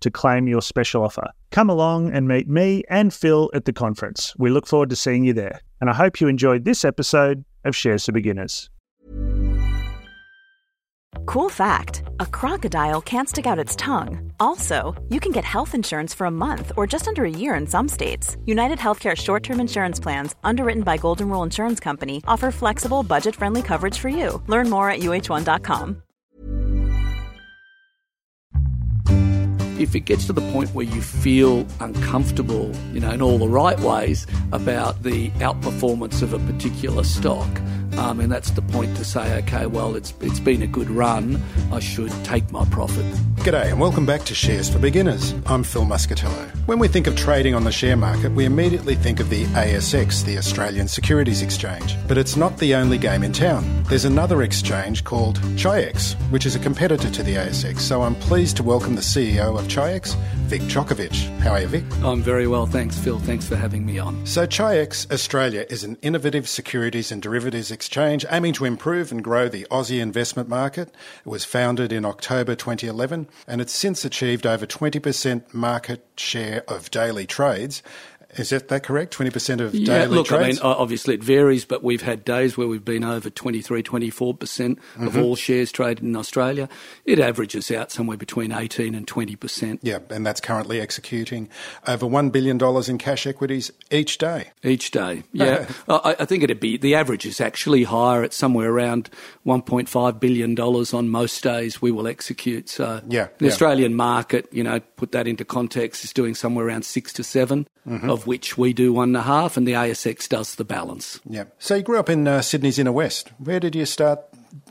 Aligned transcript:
to 0.00 0.10
claim 0.10 0.48
your 0.48 0.62
special 0.62 1.02
offer. 1.02 1.30
Come 1.50 1.70
along 1.70 2.10
and 2.12 2.28
meet 2.28 2.48
me 2.48 2.82
and 2.88 3.12
Phil 3.12 3.50
at 3.54 3.64
the 3.64 3.72
conference. 3.72 4.34
We 4.38 4.50
look 4.50 4.66
forward 4.66 4.90
to 4.90 4.96
seeing 4.96 5.24
you 5.24 5.32
there. 5.32 5.60
And 5.80 5.90
I 5.90 5.94
hope 5.94 6.20
you 6.20 6.28
enjoyed 6.28 6.64
this 6.64 6.84
episode 6.84 7.44
of 7.64 7.76
Shares 7.76 8.04
for 8.04 8.12
Beginners. 8.12 8.70
Cool 11.24 11.48
fact 11.48 12.02
a 12.20 12.26
crocodile 12.26 13.00
can't 13.00 13.28
stick 13.28 13.46
out 13.46 13.58
its 13.58 13.74
tongue. 13.76 14.32
Also, 14.38 14.94
you 15.08 15.18
can 15.18 15.32
get 15.32 15.44
health 15.44 15.74
insurance 15.74 16.14
for 16.14 16.26
a 16.26 16.30
month 16.30 16.72
or 16.76 16.86
just 16.86 17.08
under 17.08 17.24
a 17.24 17.30
year 17.30 17.54
in 17.54 17.66
some 17.66 17.88
states. 17.88 18.36
United 18.44 18.78
Healthcare 18.78 19.16
short 19.16 19.42
term 19.42 19.60
insurance 19.60 19.98
plans, 19.98 20.34
underwritten 20.44 20.82
by 20.82 20.96
Golden 20.96 21.28
Rule 21.28 21.42
Insurance 21.42 21.80
Company, 21.80 22.22
offer 22.26 22.50
flexible, 22.50 23.02
budget 23.02 23.34
friendly 23.34 23.62
coverage 23.62 23.98
for 23.98 24.08
you. 24.08 24.42
Learn 24.46 24.70
more 24.70 24.90
at 24.90 25.00
uh1.com. 25.00 26.02
if 29.78 29.94
it 29.94 30.00
gets 30.00 30.26
to 30.26 30.32
the 30.32 30.40
point 30.52 30.70
where 30.74 30.86
you 30.86 31.02
feel 31.02 31.66
uncomfortable, 31.80 32.72
you 32.92 33.00
know, 33.00 33.10
in 33.10 33.22
all 33.22 33.38
the 33.38 33.48
right 33.48 33.78
ways 33.80 34.26
about 34.52 35.02
the 35.02 35.30
outperformance 35.32 36.22
of 36.22 36.32
a 36.32 36.38
particular 36.40 37.04
stock, 37.04 37.48
um, 37.98 38.20
and 38.20 38.30
that's 38.30 38.50
the 38.50 38.62
point 38.62 38.96
to 38.96 39.04
say, 39.04 39.38
okay, 39.38 39.66
well, 39.66 39.94
it's 39.94 40.12
it's 40.20 40.40
been 40.40 40.62
a 40.62 40.66
good 40.66 40.90
run. 40.90 41.42
I 41.72 41.80
should 41.80 42.12
take 42.24 42.50
my 42.52 42.64
profit. 42.66 43.04
G'day, 43.36 43.70
and 43.70 43.80
welcome 43.80 44.04
back 44.04 44.22
to 44.24 44.34
Shares 44.34 44.68
for 44.68 44.78
Beginners. 44.78 45.34
I'm 45.46 45.62
Phil 45.62 45.84
Muscatello. 45.84 46.50
When 46.66 46.78
we 46.78 46.88
think 46.88 47.06
of 47.06 47.16
trading 47.16 47.54
on 47.54 47.64
the 47.64 47.72
share 47.72 47.96
market, 47.96 48.32
we 48.32 48.44
immediately 48.44 48.96
think 48.96 49.20
of 49.20 49.30
the 49.30 49.44
ASX, 49.46 50.24
the 50.24 50.36
Australian 50.36 50.88
Securities 50.88 51.42
Exchange. 51.42 51.96
But 52.08 52.18
it's 52.18 52.36
not 52.36 52.58
the 52.58 52.74
only 52.74 52.98
game 52.98 53.22
in 53.22 53.32
town. 53.32 53.84
There's 53.84 54.04
another 54.04 54.42
exchange 54.42 55.04
called 55.04 55.40
Chi-X, 55.56 56.14
which 56.30 56.44
is 56.44 56.56
a 56.56 56.58
competitor 56.58 57.10
to 57.10 57.22
the 57.22 57.36
ASX. 57.36 57.80
So 57.80 58.02
I'm 58.02 58.16
pleased 58.16 58.56
to 58.56 58.62
welcome 58.62 58.96
the 58.96 59.00
CEO 59.00 59.58
of 59.58 59.68
Chi-X, 59.68 60.14
Vic 60.48 60.62
Jokovic. 60.62 61.14
How 61.38 61.52
are 61.52 61.60
you, 61.60 61.68
Vic? 61.68 61.84
I'm 62.02 62.20
very 62.20 62.48
well, 62.48 62.66
thanks, 62.66 62.98
Phil. 62.98 63.20
Thanks 63.20 63.48
for 63.48 63.56
having 63.56 63.86
me 63.86 63.98
on. 64.00 64.26
So 64.26 64.46
Chi-X 64.46 65.06
Australia 65.12 65.66
is 65.70 65.84
an 65.84 65.96
innovative 66.02 66.48
securities 66.48 67.12
and 67.12 67.22
derivatives 67.22 67.70
exchange 67.70 67.85
exchange 67.86 68.26
aiming 68.32 68.52
to 68.52 68.64
improve 68.64 69.12
and 69.12 69.22
grow 69.22 69.48
the 69.48 69.64
Aussie 69.70 70.00
investment 70.00 70.48
market. 70.48 70.88
It 71.24 71.28
was 71.28 71.44
founded 71.44 71.92
in 71.92 72.04
October 72.04 72.56
2011 72.56 73.28
and 73.46 73.60
it's 73.60 73.72
since 73.72 74.04
achieved 74.04 74.44
over 74.44 74.66
20% 74.66 75.54
market 75.54 76.04
share 76.16 76.64
of 76.66 76.90
daily 76.90 77.26
trades 77.26 77.84
is 78.34 78.50
that, 78.50 78.68
that 78.68 78.82
correct? 78.82 79.16
20% 79.16 79.60
of 79.60 79.74
yeah, 79.74 80.00
daily 80.00 80.16
look, 80.16 80.26
trades? 80.26 80.60
I 80.60 80.64
mean, 80.64 80.74
obviously 80.76 81.14
it 81.14 81.22
varies, 81.22 81.64
but 81.64 81.82
we've 81.82 82.02
had 82.02 82.24
days 82.24 82.56
where 82.56 82.68
we've 82.68 82.84
been 82.84 83.04
over 83.04 83.30
23, 83.30 83.82
24% 83.82 84.70
of 84.70 84.78
mm-hmm. 84.78 85.20
all 85.20 85.36
shares 85.36 85.72
traded 85.72 86.04
in 86.04 86.16
Australia. 86.16 86.68
It 87.04 87.18
averages 87.18 87.70
out 87.70 87.90
somewhere 87.90 88.16
between 88.16 88.52
18 88.52 88.94
and 88.94 89.06
20%. 89.06 89.78
Yeah, 89.82 90.00
and 90.10 90.26
that's 90.26 90.40
currently 90.40 90.80
executing 90.80 91.48
over 91.86 92.06
$1 92.06 92.32
billion 92.32 92.60
in 92.88 92.98
cash 92.98 93.26
equities 93.26 93.72
each 93.90 94.18
day. 94.18 94.50
Each 94.62 94.90
day, 94.90 95.22
yeah. 95.32 95.68
I, 95.88 96.16
I, 96.20 96.24
think 96.24 96.42
it'd 96.42 96.60
be, 96.60 96.76
the 96.76 96.94
average 96.94 97.24
is 97.24 97.40
actually 97.40 97.84
higher. 97.84 98.22
It's 98.22 98.36
somewhere 98.36 98.70
around 98.70 99.08
$1.5 99.46 100.20
billion 100.20 100.58
on 100.58 101.08
most 101.08 101.42
days 101.42 101.80
we 101.80 101.90
will 101.90 102.06
execute. 102.06 102.68
So 102.68 103.00
yeah, 103.08 103.28
the 103.38 103.46
yeah. 103.46 103.50
Australian 103.50 103.94
market, 103.94 104.48
you 104.52 104.62
know, 104.62 104.80
put 104.80 105.12
that 105.12 105.26
into 105.26 105.44
context, 105.44 106.04
is 106.04 106.12
doing 106.12 106.34
somewhere 106.34 106.66
around 106.66 106.84
6 106.84 107.12
to 107.14 107.24
7 107.24 107.66
mm-hmm. 107.86 108.10
of 108.10 108.25
which 108.26 108.58
we 108.58 108.72
do 108.72 108.92
one 108.92 109.10
and 109.10 109.16
a 109.16 109.22
half, 109.22 109.56
and 109.56 109.66
the 109.66 109.72
ASX 109.72 110.28
does 110.28 110.56
the 110.56 110.64
balance. 110.64 111.20
Yeah. 111.28 111.44
So 111.58 111.76
you 111.76 111.82
grew 111.82 111.98
up 111.98 112.10
in 112.10 112.26
uh, 112.26 112.42
Sydney's 112.42 112.78
inner 112.78 112.92
west. 112.92 113.32
Where 113.38 113.60
did 113.60 113.74
you 113.74 113.86
start 113.86 114.20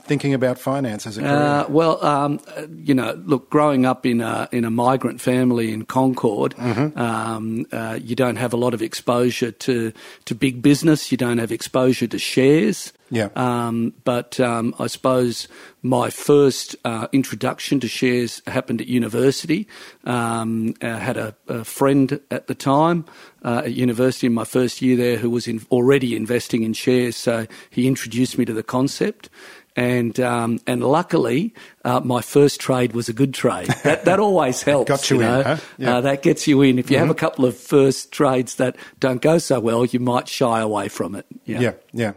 thinking 0.06 0.34
about 0.34 0.58
finance 0.58 1.08
as 1.08 1.18
a 1.18 1.22
career? 1.22 1.34
Uh, 1.34 1.66
well, 1.68 2.04
um, 2.06 2.40
you 2.78 2.94
know, 2.94 3.22
look, 3.26 3.50
growing 3.50 3.86
up 3.86 4.06
in 4.06 4.22
a 4.22 4.48
in 4.52 4.66
a 4.66 4.70
migrant 4.70 5.22
family 5.22 5.72
in 5.72 5.86
Concord, 5.86 6.56
mm-hmm. 6.56 6.98
um, 6.98 7.66
uh, 7.72 8.00
you 8.02 8.16
don't 8.16 8.38
have 8.38 8.54
a 8.54 8.58
lot 8.58 8.74
of 8.74 8.82
exposure 8.82 9.52
to 9.52 9.92
to 10.26 10.36
big 10.36 10.62
business. 10.62 11.12
You 11.12 11.18
don't 11.18 11.40
have 11.40 11.52
exposure 11.52 12.08
to 12.08 12.20
shares. 12.20 12.94
Yeah. 13.12 13.30
Um, 13.36 13.94
but 14.04 14.40
um, 14.40 14.74
I 14.80 14.88
suppose 14.88 15.48
my 15.84 16.10
first 16.10 16.76
uh, 16.84 17.08
introduction 17.12 17.80
to 17.82 17.88
shares 17.88 18.42
happened 18.48 18.82
at 18.82 18.88
university. 18.88 19.68
Um, 20.06 20.74
I 20.82 20.98
had 20.98 21.16
a, 21.16 21.36
a, 21.48 21.64
friend 21.64 22.20
at 22.32 22.48
the 22.48 22.56
time 22.56 23.06
uh, 23.44 23.62
at 23.66 23.74
university 23.74 24.26
in 24.26 24.34
my 24.34 24.44
first 24.44 24.82
year 24.82 24.98
there 24.98 25.18
who 25.18 25.30
was 25.30 25.48
in, 25.48 25.64
already 25.70 26.16
investing 26.16 26.64
in 26.64 26.74
shares, 26.74 27.16
so 27.16 27.46
he 27.70 27.88
introduced 27.88 28.40
me 28.40 28.46
to 28.46 28.54
the 28.54 28.64
concept 28.64 29.30
and 29.76 30.20
um, 30.20 30.60
and 30.66 30.84
luckily, 30.84 31.54
uh, 31.84 32.00
my 32.00 32.22
first 32.22 32.60
trade 32.60 32.94
was 32.94 33.10
a 33.10 33.14
good 33.14 33.34
trade. 33.34 33.68
That, 33.84 34.06
that 34.06 34.20
always 34.20 34.62
helps. 34.64 34.88
Got 34.88 35.10
you, 35.10 35.18
you 35.18 35.24
know? 35.24 35.40
in, 35.40 35.46
huh? 35.46 35.58
yeah. 35.78 35.96
uh, 35.96 36.02
that 36.02 36.22
gets 36.22 36.48
you 36.48 36.62
in. 36.62 36.80
If 36.80 36.90
you 36.90 36.98
mm-hmm. 36.98 37.08
have 37.08 37.16
a 37.16 37.20
couple 37.20 37.46
of 37.46 37.58
first 37.58 38.12
trades 38.12 38.56
that 38.56 38.78
don't 39.00 39.22
go 39.22 39.38
so 39.38 39.60
well, 39.60 39.86
you 39.86 40.00
might 40.00 40.28
shy 40.28 40.62
away 40.62 40.88
from 40.88 41.16
it. 41.16 41.26
Yeah, 41.46 41.60
yeah. 41.60 41.74
yeah. 41.94 42.14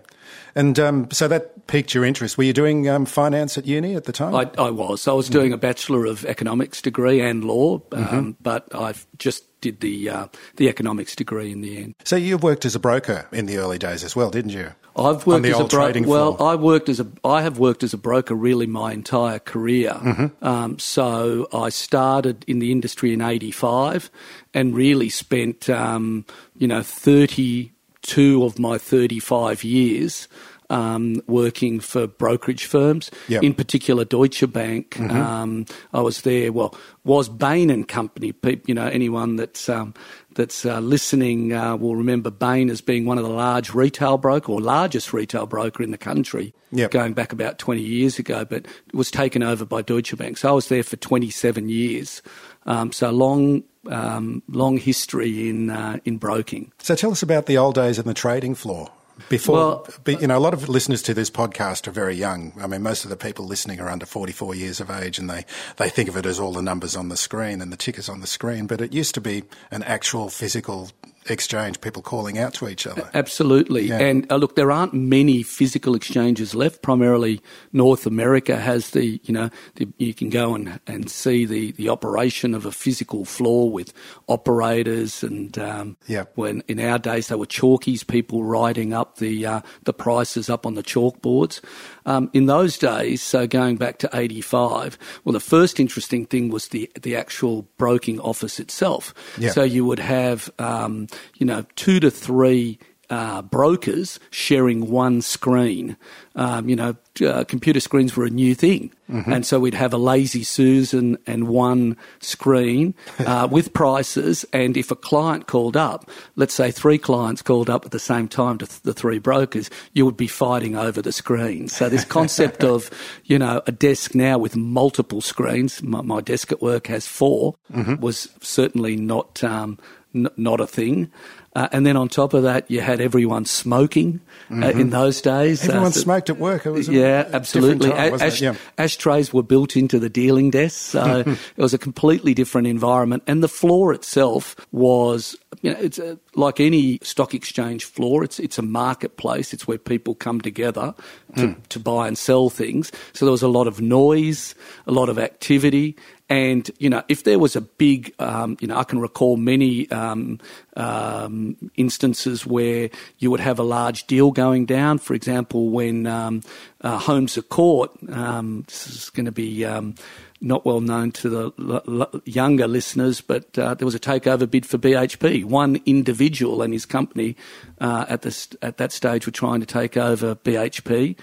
And 0.54 0.78
um, 0.78 1.08
so 1.10 1.28
that 1.28 1.66
piqued 1.66 1.94
your 1.94 2.04
interest. 2.04 2.38
Were 2.38 2.44
you 2.44 2.52
doing 2.52 2.88
um, 2.88 3.06
finance 3.06 3.58
at 3.58 3.66
uni 3.66 3.94
at 3.94 4.04
the 4.04 4.12
time? 4.12 4.34
I, 4.34 4.50
I 4.58 4.70
was. 4.70 5.06
I 5.06 5.12
was 5.12 5.28
doing 5.28 5.46
mm-hmm. 5.46 5.54
a 5.54 5.58
Bachelor 5.58 6.06
of 6.06 6.24
Economics 6.24 6.82
degree 6.82 7.20
and 7.20 7.44
law, 7.44 7.74
um, 7.92 8.04
mm-hmm. 8.04 8.30
but 8.40 8.74
I've 8.74 9.06
just 9.18 9.44
did 9.60 9.80
the 9.80 10.08
uh, 10.08 10.26
the 10.56 10.68
economics 10.68 11.14
degree 11.16 11.52
in 11.52 11.60
the 11.60 11.78
end. 11.78 11.94
So 12.04 12.16
you've 12.16 12.42
worked 12.42 12.64
as 12.64 12.74
a 12.74 12.78
broker 12.78 13.26
in 13.32 13.46
the 13.46 13.58
early 13.58 13.78
days 13.78 14.04
as 14.04 14.14
well, 14.14 14.30
didn't 14.30 14.52
you? 14.52 14.72
I've 14.96 15.26
worked 15.26 15.46
as 15.46 15.60
a 15.60 15.64
broker. 15.64 16.02
Well, 16.02 16.42
I 16.42 16.56
worked 16.56 16.88
as 16.88 17.00
a 17.00 17.06
I 17.24 17.42
have 17.42 17.58
worked 17.58 17.82
as 17.82 17.94
a 17.94 17.98
broker 17.98 18.34
really 18.34 18.66
my 18.66 18.92
entire 18.92 19.38
career. 19.38 19.92
Mm-hmm. 19.92 20.44
Um, 20.44 20.78
so 20.78 21.48
I 21.52 21.68
started 21.68 22.44
in 22.48 22.58
the 22.58 22.72
industry 22.72 23.12
in 23.12 23.20
'85 23.20 24.10
and 24.54 24.74
really 24.74 25.08
spent 25.08 25.70
um, 25.70 26.24
you 26.56 26.66
know 26.66 26.82
32 26.82 28.44
of 28.44 28.58
my 28.58 28.78
35 28.78 29.62
years 29.64 30.28
um, 30.70 31.22
working 31.26 31.80
for 31.80 32.06
brokerage 32.06 32.66
firms, 32.66 33.10
yep. 33.28 33.42
in 33.42 33.54
particular 33.54 34.04
Deutsche 34.04 34.50
Bank. 34.52 34.90
Mm-hmm. 34.90 35.16
Um, 35.16 35.66
I 35.92 36.00
was 36.00 36.22
there. 36.22 36.52
Well, 36.52 36.74
was 37.04 37.28
Bain 37.28 37.70
and 37.70 37.88
Company. 37.88 38.34
You 38.66 38.74
know, 38.74 38.86
anyone 38.86 39.36
that's 39.36 39.68
um, 39.68 39.94
that's 40.34 40.64
uh, 40.64 40.80
listening 40.80 41.52
uh, 41.52 41.76
will 41.76 41.96
remember 41.96 42.30
Bain 42.30 42.70
as 42.70 42.80
being 42.80 43.06
one 43.06 43.18
of 43.18 43.24
the 43.24 43.30
large 43.30 43.72
retail 43.74 44.18
broker 44.18 44.52
or 44.52 44.60
largest 44.60 45.12
retail 45.12 45.46
broker 45.46 45.82
in 45.82 45.90
the 45.90 45.98
country, 45.98 46.54
yep. 46.70 46.90
going 46.90 47.14
back 47.14 47.32
about 47.32 47.58
20 47.58 47.80
years 47.80 48.18
ago. 48.18 48.44
But 48.44 48.66
it 48.66 48.94
was 48.94 49.10
taken 49.10 49.42
over 49.42 49.64
by 49.64 49.82
Deutsche 49.82 50.16
Bank. 50.16 50.38
So 50.38 50.50
I 50.50 50.52
was 50.52 50.68
there 50.68 50.82
for 50.82 50.96
27 50.96 51.68
years. 51.68 52.22
Um, 52.66 52.92
so 52.92 53.10
long, 53.10 53.64
um, 53.90 54.42
long 54.48 54.76
history 54.76 55.48
in 55.48 55.70
uh, 55.70 55.98
in 56.04 56.18
broking. 56.18 56.72
So 56.78 56.94
tell 56.94 57.10
us 57.10 57.22
about 57.22 57.46
the 57.46 57.56
old 57.56 57.74
days 57.74 57.98
in 57.98 58.06
the 58.06 58.14
trading 58.14 58.54
floor. 58.54 58.90
Before, 59.28 59.84
well, 60.06 60.18
you 60.20 60.26
know, 60.26 60.38
a 60.38 60.40
lot 60.40 60.54
of 60.54 60.68
listeners 60.68 61.02
to 61.02 61.14
this 61.14 61.30
podcast 61.30 61.86
are 61.86 61.90
very 61.90 62.14
young. 62.14 62.52
I 62.60 62.66
mean, 62.66 62.82
most 62.82 63.04
of 63.04 63.10
the 63.10 63.16
people 63.16 63.44
listening 63.44 63.80
are 63.80 63.88
under 63.88 64.06
44 64.06 64.54
years 64.54 64.80
of 64.80 64.90
age 64.90 65.18
and 65.18 65.28
they, 65.28 65.44
they 65.76 65.88
think 65.88 66.08
of 66.08 66.16
it 66.16 66.26
as 66.26 66.40
all 66.40 66.52
the 66.52 66.62
numbers 66.62 66.96
on 66.96 67.08
the 67.08 67.16
screen 67.16 67.60
and 67.60 67.72
the 67.72 67.76
tickers 67.76 68.08
on 68.08 68.20
the 68.20 68.26
screen. 68.26 68.66
But 68.66 68.80
it 68.80 68.92
used 68.92 69.14
to 69.14 69.20
be 69.20 69.44
an 69.70 69.82
actual 69.82 70.28
physical 70.28 70.90
exchange, 71.30 71.80
people 71.80 72.02
calling 72.02 72.38
out 72.38 72.54
to 72.54 72.68
each 72.68 72.86
other. 72.86 73.10
Absolutely. 73.14 73.88
Yeah. 73.88 73.98
And 73.98 74.30
uh, 74.30 74.36
look, 74.36 74.56
there 74.56 74.70
aren't 74.70 74.94
many 74.94 75.42
physical 75.42 75.94
exchanges 75.94 76.54
left. 76.54 76.82
Primarily, 76.82 77.40
North 77.72 78.06
America 78.06 78.56
has 78.56 78.90
the, 78.90 79.20
you 79.24 79.34
know, 79.34 79.50
the, 79.76 79.88
you 79.98 80.14
can 80.14 80.30
go 80.30 80.54
and, 80.54 80.80
and 80.86 81.10
see 81.10 81.44
the, 81.44 81.72
the 81.72 81.88
operation 81.88 82.54
of 82.54 82.64
a 82.66 82.72
physical 82.72 83.24
floor 83.24 83.70
with 83.70 83.92
operators 84.28 85.22
and 85.22 85.58
um, 85.58 85.96
Yeah. 86.06 86.24
when 86.34 86.62
in 86.68 86.78
our 86.80 86.98
days 86.98 87.28
they 87.28 87.34
were 87.34 87.46
chalkies, 87.46 88.06
people 88.06 88.44
writing 88.44 88.92
up 88.92 89.16
the 89.18 89.44
uh, 89.46 89.60
the 89.84 89.92
prices 89.92 90.48
up 90.48 90.64
on 90.66 90.74
the 90.74 90.82
chalkboards. 90.82 91.60
Um, 92.08 92.30
in 92.32 92.46
those 92.46 92.78
days, 92.78 93.22
so 93.22 93.46
going 93.46 93.76
back 93.76 93.98
to 93.98 94.08
'85, 94.14 94.98
well, 95.24 95.34
the 95.34 95.40
first 95.40 95.78
interesting 95.78 96.24
thing 96.24 96.48
was 96.48 96.68
the 96.68 96.90
the 97.02 97.14
actual 97.14 97.68
broking 97.76 98.18
office 98.20 98.58
itself. 98.58 99.12
Yeah. 99.36 99.50
So 99.50 99.62
you 99.62 99.84
would 99.84 99.98
have, 99.98 100.50
um, 100.58 101.08
you 101.36 101.44
know, 101.44 101.66
two 101.76 102.00
to 102.00 102.10
three. 102.10 102.78
Uh, 103.10 103.40
brokers 103.40 104.20
sharing 104.30 104.90
one 104.90 105.22
screen. 105.22 105.96
Um, 106.34 106.68
you 106.68 106.76
know, 106.76 106.94
uh, 107.22 107.44
computer 107.44 107.80
screens 107.80 108.14
were 108.16 108.26
a 108.26 108.30
new 108.30 108.54
thing. 108.54 108.92
And 109.08 109.46
so 109.46 109.58
we'd 109.58 109.72
have 109.72 109.94
a 109.94 109.98
lazy 109.98 110.44
Susan 110.44 111.16
and 111.26 111.48
one 111.48 111.96
screen 112.20 112.94
uh, 113.20 113.48
with 113.50 113.72
prices. 113.72 114.44
And 114.52 114.76
if 114.76 114.90
a 114.90 114.94
client 114.94 115.46
called 115.46 115.78
up, 115.78 116.10
let's 116.36 116.52
say 116.52 116.70
three 116.70 116.98
clients 116.98 117.40
called 117.40 117.70
up 117.70 117.86
at 117.86 117.90
the 117.90 117.98
same 117.98 118.28
time 118.28 118.58
to 118.58 118.66
th- 118.66 118.82
the 118.82 118.92
three 118.92 119.18
brokers, 119.18 119.70
you 119.94 120.04
would 120.04 120.18
be 120.18 120.26
fighting 120.28 120.76
over 120.76 121.00
the 121.00 121.10
screen. 121.12 121.68
So 121.68 121.88
this 121.88 122.04
concept 122.04 122.62
of, 122.62 122.90
you 123.24 123.38
know, 123.38 123.62
a 123.66 123.72
desk 123.72 124.14
now 124.14 124.36
with 124.36 124.54
multiple 124.54 125.22
screens, 125.22 125.82
my, 125.82 126.02
my 126.02 126.20
desk 126.20 126.52
at 126.52 126.60
work 126.60 126.88
has 126.88 127.06
4 127.06 127.54
was 127.98 128.28
certainly 128.42 128.96
not, 128.96 129.42
um, 129.42 129.78
n- 130.26 130.28
not 130.36 130.60
a 130.60 130.66
thing. 130.66 131.10
Uh, 131.56 131.66
and 131.72 131.84
then 131.86 131.96
on 131.96 132.08
top 132.08 132.34
of 132.34 132.42
that, 132.44 132.70
you 132.70 132.80
had 132.80 133.00
everyone 133.00 133.44
smoking 133.44 134.20
uh, 134.52 134.66
in 134.68 134.90
those 134.90 135.20
days. 135.20 135.60
Mm-hmm. 135.62 135.70
Everyone 135.70 135.92
so- 135.92 136.00
smoked 136.00 136.30
at 136.30 136.38
work. 136.38 136.66
It 136.66 136.70
was 136.70 136.88
a 136.88 136.92
yeah, 136.92 137.28
absolutely. 137.32 137.90
time, 137.90 138.14
A- 138.14 138.24
ash- 138.24 138.40
Yeah. 138.42 138.54
Ashtrays 138.76 139.32
were 139.32 139.42
built 139.42 139.74
into 139.76 139.98
the 139.98 140.10
dealing 140.10 140.50
desks, 140.50 140.76
so 140.80 141.20
it 141.26 141.38
was 141.62 141.74
a 141.74 141.78
completely 141.78 142.34
different 142.34 142.66
environment. 142.68 143.22
And 143.26 143.42
the 143.42 143.48
floor 143.48 143.92
itself 143.92 144.54
was, 144.72 145.36
you 145.62 145.72
know, 145.72 145.78
it's 145.80 145.98
a, 145.98 146.18
like 146.34 146.60
any 146.60 146.98
stock 147.02 147.34
exchange 147.34 147.86
floor. 147.86 148.22
It's 148.22 148.38
it's 148.38 148.58
a 148.58 148.62
marketplace. 148.62 149.52
It's 149.52 149.66
where 149.66 149.78
people 149.78 150.14
come 150.14 150.40
together 150.40 150.94
to, 151.36 151.56
to 151.70 151.78
buy 151.80 152.06
and 152.06 152.16
sell 152.16 152.50
things. 152.50 152.92
So 153.14 153.24
there 153.24 153.32
was 153.32 153.42
a 153.42 153.48
lot 153.48 153.66
of 153.66 153.80
noise, 153.80 154.54
a 154.86 154.92
lot 154.92 155.08
of 155.08 155.18
activity. 155.18 155.96
And 156.28 156.70
you 156.78 156.90
know, 156.90 157.02
if 157.08 157.24
there 157.24 157.38
was 157.38 157.56
a 157.56 157.60
big, 157.60 158.14
um, 158.18 158.56
you 158.60 158.68
know, 158.68 158.76
I 158.76 158.84
can 158.84 158.98
recall 158.98 159.36
many 159.36 159.90
um, 159.90 160.38
um, 160.76 161.56
instances 161.76 162.46
where 162.46 162.90
you 163.18 163.30
would 163.30 163.40
have 163.40 163.58
a 163.58 163.62
large 163.62 164.06
deal 164.06 164.30
going 164.30 164.66
down. 164.66 164.98
For 164.98 165.14
example, 165.14 165.70
when 165.70 166.06
um, 166.06 166.42
uh, 166.82 166.98
Holmes 166.98 167.36
à 167.36 167.48
Court, 167.48 167.90
um, 168.10 168.64
this 168.68 168.86
is 168.88 169.10
going 169.10 169.26
to 169.26 169.32
be 169.32 169.64
um, 169.64 169.94
not 170.40 170.64
well 170.64 170.80
known 170.80 171.12
to 171.12 171.28
the 171.28 171.52
l- 171.58 172.02
l- 172.02 172.20
younger 172.24 172.68
listeners, 172.68 173.20
but 173.20 173.58
uh, 173.58 173.74
there 173.74 173.86
was 173.86 173.94
a 173.94 174.00
takeover 174.00 174.48
bid 174.48 174.66
for 174.66 174.78
BHP. 174.78 175.44
One 175.44 175.80
individual 175.86 176.62
and 176.62 176.72
his 176.72 176.86
company 176.86 177.36
uh, 177.80 178.04
at 178.08 178.22
the 178.22 178.30
st- 178.30 178.62
at 178.62 178.76
that 178.76 178.92
stage 178.92 179.26
were 179.26 179.32
trying 179.32 179.60
to 179.60 179.66
take 179.66 179.96
over 179.96 180.34
BHP. 180.34 181.16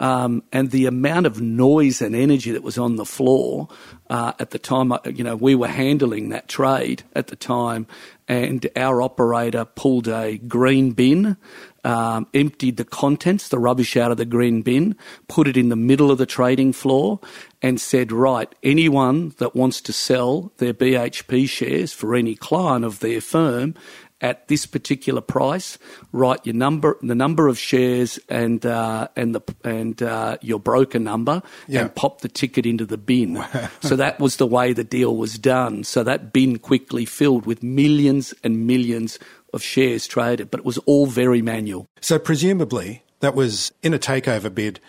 Um, 0.00 0.42
and 0.50 0.70
the 0.70 0.86
amount 0.86 1.26
of 1.26 1.42
noise 1.42 2.00
and 2.00 2.16
energy 2.16 2.50
that 2.52 2.62
was 2.62 2.78
on 2.78 2.96
the 2.96 3.04
floor 3.04 3.68
uh, 4.08 4.32
at 4.38 4.50
the 4.50 4.58
time, 4.58 4.92
uh, 4.92 4.98
you 5.04 5.22
know, 5.22 5.36
we 5.36 5.54
were 5.54 5.68
handling 5.68 6.30
that 6.30 6.48
trade 6.48 7.02
at 7.14 7.26
the 7.26 7.36
time, 7.36 7.86
and 8.26 8.66
our 8.76 9.02
operator 9.02 9.66
pulled 9.66 10.08
a 10.08 10.38
green 10.38 10.92
bin, 10.92 11.36
um, 11.84 12.26
emptied 12.32 12.78
the 12.78 12.84
contents, 12.84 13.48
the 13.48 13.58
rubbish 13.58 13.94
out 13.96 14.10
of 14.10 14.16
the 14.16 14.24
green 14.24 14.62
bin, 14.62 14.96
put 15.28 15.46
it 15.46 15.56
in 15.56 15.68
the 15.68 15.76
middle 15.76 16.10
of 16.10 16.16
the 16.16 16.26
trading 16.26 16.72
floor, 16.72 17.20
and 17.60 17.78
said, 17.78 18.10
right, 18.10 18.52
anyone 18.62 19.34
that 19.36 19.54
wants 19.54 19.82
to 19.82 19.92
sell 19.92 20.50
their 20.56 20.72
BHP 20.72 21.46
shares 21.46 21.92
for 21.92 22.14
any 22.14 22.34
client 22.34 22.86
of 22.86 23.00
their 23.00 23.20
firm 23.20 23.74
at 24.20 24.48
this 24.48 24.66
particular 24.66 25.20
price, 25.20 25.78
write 26.12 26.44
your 26.44 26.54
number, 26.54 26.96
the 27.02 27.14
number 27.14 27.48
of 27.48 27.58
shares, 27.58 28.18
and 28.28 28.64
uh, 28.66 29.08
and 29.16 29.34
the 29.34 29.40
and 29.64 30.02
uh, 30.02 30.36
your 30.42 30.60
broker 30.60 30.98
number, 30.98 31.42
Yeah. 31.68 31.82
and 31.82 31.94
pop 31.94 32.20
the 32.20 32.28
ticket 32.28 32.66
into 32.66 32.84
the 32.86 32.98
bin. 32.98 33.42
so 33.80 33.96
that 33.96 34.18
was 34.20 34.36
the 34.36 34.46
way 34.46 34.72
the 34.72 34.84
deal 34.84 35.16
was 35.16 35.38
done. 35.38 35.84
So 35.84 36.02
that 36.04 36.32
bin 36.32 36.58
quickly 36.58 37.04
filled 37.04 37.46
with 37.46 37.62
millions 37.62 38.34
and 38.44 38.66
millions 38.66 39.18
of 39.52 39.62
shares 39.62 40.06
traded, 40.06 40.50
but 40.50 40.60
it 40.60 40.66
was 40.66 40.78
all 40.78 41.06
very 41.06 41.42
manual. 41.42 41.86
So 42.00 42.18
presumably 42.18 43.02
that 43.20 43.34
was 43.34 43.72
in 43.82 43.94
a 43.94 43.98
takeover 43.98 44.54
bid. 44.54 44.80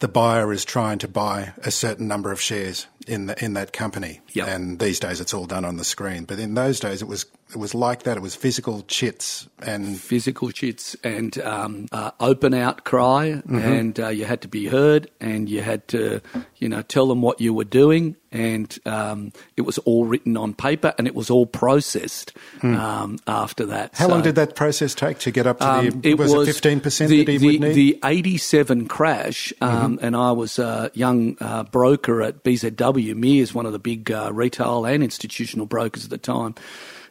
The 0.00 0.08
buyer 0.08 0.52
is 0.52 0.64
trying 0.64 0.98
to 0.98 1.08
buy 1.08 1.52
a 1.62 1.70
certain 1.70 2.06
number 2.08 2.30
of 2.32 2.40
shares 2.40 2.86
in 3.06 3.26
the, 3.26 3.44
in 3.44 3.54
that 3.54 3.72
company, 3.72 4.20
Yep. 4.32 4.48
and 4.48 4.78
these 4.78 4.98
days 5.00 5.20
it's 5.20 5.34
all 5.34 5.46
done 5.46 5.64
on 5.64 5.76
the 5.76 5.84
screen. 5.84 6.24
But 6.24 6.38
in 6.38 6.54
those 6.54 6.80
days, 6.80 7.02
it 7.02 7.08
was 7.08 7.26
it 7.50 7.58
was 7.58 7.74
like 7.74 8.02
that. 8.02 8.16
It 8.16 8.20
was 8.20 8.34
physical 8.34 8.82
chits 8.88 9.48
and 9.60 9.98
physical 9.98 10.50
chits 10.50 10.96
and 11.04 11.38
um, 11.38 11.86
uh, 11.92 12.10
open 12.18 12.52
outcry, 12.54 13.40
and 13.48 14.00
uh, 14.00 14.08
you 14.08 14.24
had 14.24 14.40
to 14.42 14.48
be 14.48 14.66
heard, 14.66 15.10
and 15.20 15.48
you 15.48 15.60
had 15.60 15.86
to, 15.88 16.20
you 16.56 16.68
know, 16.68 16.82
tell 16.82 17.06
them 17.06 17.22
what 17.22 17.40
you 17.40 17.54
were 17.54 17.64
doing, 17.64 18.16
and 18.32 18.76
um, 18.86 19.32
it 19.56 19.62
was 19.62 19.78
all 19.78 20.04
written 20.06 20.36
on 20.36 20.54
paper, 20.54 20.94
and 20.98 21.06
it 21.06 21.14
was 21.14 21.30
all 21.30 21.46
processed 21.46 22.32
um, 22.62 23.18
after 23.26 23.66
that. 23.66 23.94
how 23.94 24.08
long 24.08 24.22
did 24.22 24.34
that 24.34 24.56
process 24.56 24.94
take 24.94 25.18
to 25.20 25.30
get 25.30 25.46
up 25.46 25.60
to 25.60 25.70
um, 25.70 26.00
the? 26.00 26.14
was, 26.14 26.32
it 26.32 26.46
fifteen 26.46 26.80
percent 26.80 27.10
the, 27.10 27.24
that 27.24 27.30
he 27.30 27.38
the, 27.38 27.46
would 27.46 27.60
need? 27.60 27.68
Mm-hmm. 27.68 27.74
The 27.74 27.98
87 28.02 28.88
crash, 28.88 29.52
um, 29.60 29.98
and 30.02 30.16
I 30.16 30.32
was 30.32 30.58
a 30.58 30.90
young 30.94 31.36
uh, 31.40 31.64
broker 31.64 32.22
at 32.22 32.42
BZW. 32.42 32.93
Me 32.94 33.38
is 33.40 33.54
one 33.54 33.66
of 33.66 33.72
the 33.72 33.78
big 33.78 34.10
uh, 34.10 34.30
retail 34.32 34.84
and 34.84 35.02
institutional 35.02 35.66
brokers 35.66 36.04
at 36.04 36.10
the 36.10 36.18
time. 36.18 36.54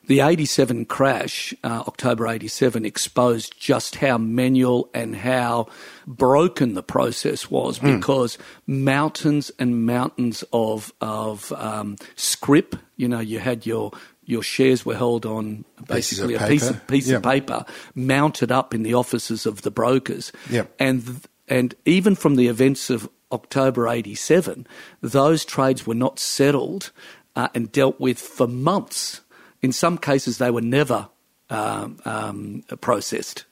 The 0.05 0.19
87 0.19 0.83
crash, 0.85 1.53
uh, 1.63 1.83
October 1.87 2.27
87, 2.27 2.83
exposed 2.85 3.57
just 3.57 3.95
how 3.95 4.17
manual 4.17 4.89
and 4.93 5.15
how 5.15 5.67
broken 6.05 6.73
the 6.73 6.83
process 6.83 7.49
was 7.49 7.77
Hmm. 7.77 7.95
because 7.99 8.37
mountains 8.67 9.49
and 9.59 9.85
mountains 9.85 10.43
of, 10.51 10.91
of 10.99 11.53
um, 11.53 11.95
scrip, 12.15 12.75
you 12.97 13.07
know, 13.07 13.19
you 13.21 13.39
had 13.39 13.65
your 13.65 13.91
your 14.25 14.41
shares 14.43 14.85
were 14.85 14.95
held 14.95 15.25
on 15.25 15.65
basically 15.87 16.35
a 16.35 16.47
piece 16.47 16.69
of 16.69 16.87
piece 16.87 17.09
Yeah. 17.09 17.17
of 17.17 17.23
paper 17.23 17.65
mounted 17.93 18.51
up 18.53 18.73
in 18.73 18.83
the 18.83 18.93
offices 18.93 19.45
of 19.45 19.63
the 19.63 19.71
brokers. 19.71 20.31
Yep. 20.49 20.73
And 20.79 21.05
th- 21.05 21.17
and 21.49 21.75
even 21.85 22.15
from 22.15 22.35
the 22.35 22.47
events 22.47 22.89
of 22.89 23.09
October 23.33 23.87
87, 23.87 24.65
those 25.01 25.43
trades 25.43 25.85
were 25.85 25.95
not 25.95 26.19
settled 26.19 26.91
uh, 27.35 27.49
and 27.53 27.71
dealt 27.71 27.99
with 27.99 28.19
for 28.19 28.47
months. 28.47 29.21
In 29.61 29.71
some 29.71 29.97
cases, 29.97 30.37
they 30.37 30.51
were 30.51 30.61
never 30.61 31.09
um, 31.49 31.99
um, 32.05 32.63
processed. 32.79 33.45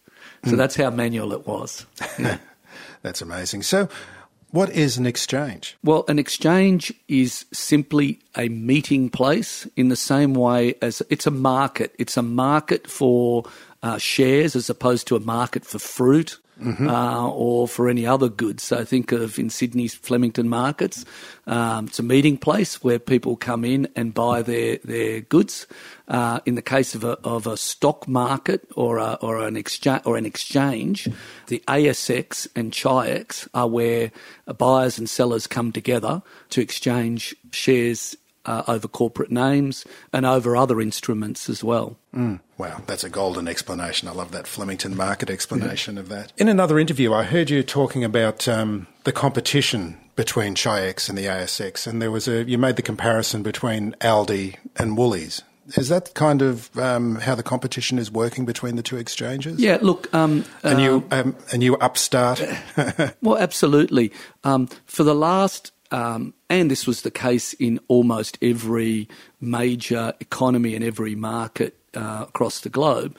So 0.46 0.56
that's 0.56 0.76
how 0.76 0.90
manual 0.90 1.34
it 1.34 1.46
was. 1.46 1.86
Yeah. 2.18 2.38
That's 3.04 3.22
amazing. 3.22 3.64
So, 3.64 3.90
what 4.52 4.70
is 4.72 4.98
an 4.98 5.06
exchange? 5.06 5.78
Well, 5.84 6.04
an 6.08 6.20
exchange 6.20 6.94
is 7.08 7.46
simply 7.54 8.20
a 8.36 8.50
meeting 8.50 9.10
place 9.10 9.68
in 9.76 9.90
the 9.90 9.96
same 9.96 10.34
way 10.34 10.76
as 10.82 11.02
it's 11.10 11.26
a 11.26 11.32
market. 11.32 11.96
It's 11.98 12.18
a 12.18 12.22
market 12.22 12.90
for 12.90 13.46
uh, 13.82 13.98
shares 13.98 14.56
as 14.56 14.70
opposed 14.70 15.08
to 15.08 15.16
a 15.16 15.20
market 15.20 15.64
for 15.64 15.80
fruit. 15.80 16.38
Uh, 16.62 17.28
or 17.30 17.68
for 17.68 17.90
any 17.90 18.06
other 18.06 18.30
goods. 18.30 18.62
So 18.62 18.86
think 18.86 19.12
of 19.12 19.40
in 19.40 19.50
Sydney's 19.50 19.96
Flemington 19.96 20.48
markets. 20.48 21.06
Um, 21.48 21.88
it's 21.88 21.98
a 21.98 22.04
meeting 22.04 22.38
place 22.38 22.84
where 22.84 23.00
people 23.00 23.36
come 23.36 23.66
in 23.66 23.88
and 23.96 24.14
buy 24.14 24.44
their 24.44 24.78
their 24.84 25.22
goods. 25.22 25.66
Uh, 26.08 26.40
in 26.46 26.54
the 26.56 26.62
case 26.62 26.94
of 26.94 27.04
a 27.04 27.14
of 27.24 27.48
a 27.48 27.58
stock 27.58 28.08
market 28.08 28.68
or 28.76 29.00
a, 29.00 29.18
or 29.22 29.40
an 29.40 29.58
exchange 29.58 30.02
or 30.06 30.18
an 30.18 30.26
exchange, 30.26 31.10
the 31.48 31.64
ASX 31.68 32.48
and 32.56 32.76
Chi-X 32.76 33.50
are 33.56 33.68
where 33.68 34.12
buyers 34.58 35.00
and 35.00 35.10
sellers 35.10 35.48
come 35.48 35.72
together 35.72 36.22
to 36.50 36.62
exchange 36.62 37.36
shares 37.52 38.16
uh, 38.46 38.64
over 38.68 38.88
corporate 38.88 39.32
names 39.32 39.86
and 40.12 40.26
over 40.26 40.56
other 40.56 40.82
instruments 40.82 41.50
as 41.50 41.64
well. 41.64 41.98
Wow, 42.58 42.82
that's 42.86 43.04
a 43.04 43.10
golden 43.10 43.48
explanation. 43.48 44.08
I 44.08 44.12
love 44.12 44.32
that 44.32 44.48
Flemington 44.48 44.96
market 44.96 45.30
explanation 45.30 45.98
of 45.98 46.10
that. 46.10 46.34
In 46.38 46.48
another 46.48 46.78
interview, 46.78 47.14
I 47.14 47.24
heard 47.24 47.50
you 47.50 47.64
talking 47.64 48.04
about 48.04 48.48
um, 48.48 48.88
the 49.04 49.12
competition 49.12 49.98
between 50.16 50.56
Chi-X 50.56 51.10
and 51.10 51.18
the 51.18 51.26
ASX, 51.26 51.88
and 51.88 52.02
there 52.02 52.12
was 52.12 52.28
a 52.28 52.44
you 52.44 52.58
made 52.58 52.76
the 52.76 52.82
comparison 52.82 53.42
between 53.44 53.94
Aldi 54.02 54.56
and 54.78 54.98
Woolies. 54.98 55.42
Is 55.78 55.90
that 55.90 56.14
kind 56.16 56.42
of 56.42 56.76
um, 56.78 57.16
how 57.16 57.34
the 57.36 57.44
competition 57.44 57.98
is 57.98 58.12
working 58.12 58.46
between 58.46 58.76
the 58.76 58.84
two 58.84 58.98
exchanges? 58.98 59.60
Yeah, 59.60 59.78
look, 59.82 60.14
um, 60.14 60.44
A 60.64 60.74
new, 60.74 61.04
um, 61.12 61.36
a 61.52 61.58
new 61.58 61.76
upstart. 61.78 62.42
Well, 63.22 63.38
absolutely. 63.38 64.12
Um, 64.44 64.68
for 64.86 65.04
the 65.04 65.16
last, 65.16 65.72
um, 65.92 66.34
and 66.50 66.72
this 66.72 66.88
was 66.88 67.02
the 67.02 67.12
case 67.12 67.54
in 67.54 67.80
almost 67.88 68.38
every 68.42 69.08
major 69.40 70.14
economy 70.20 70.76
and 70.76 70.84
every 70.84 71.16
market 71.16 71.78
uh, 71.94 72.26
across 72.28 72.62
the 72.62 72.70
globe, 72.70 73.16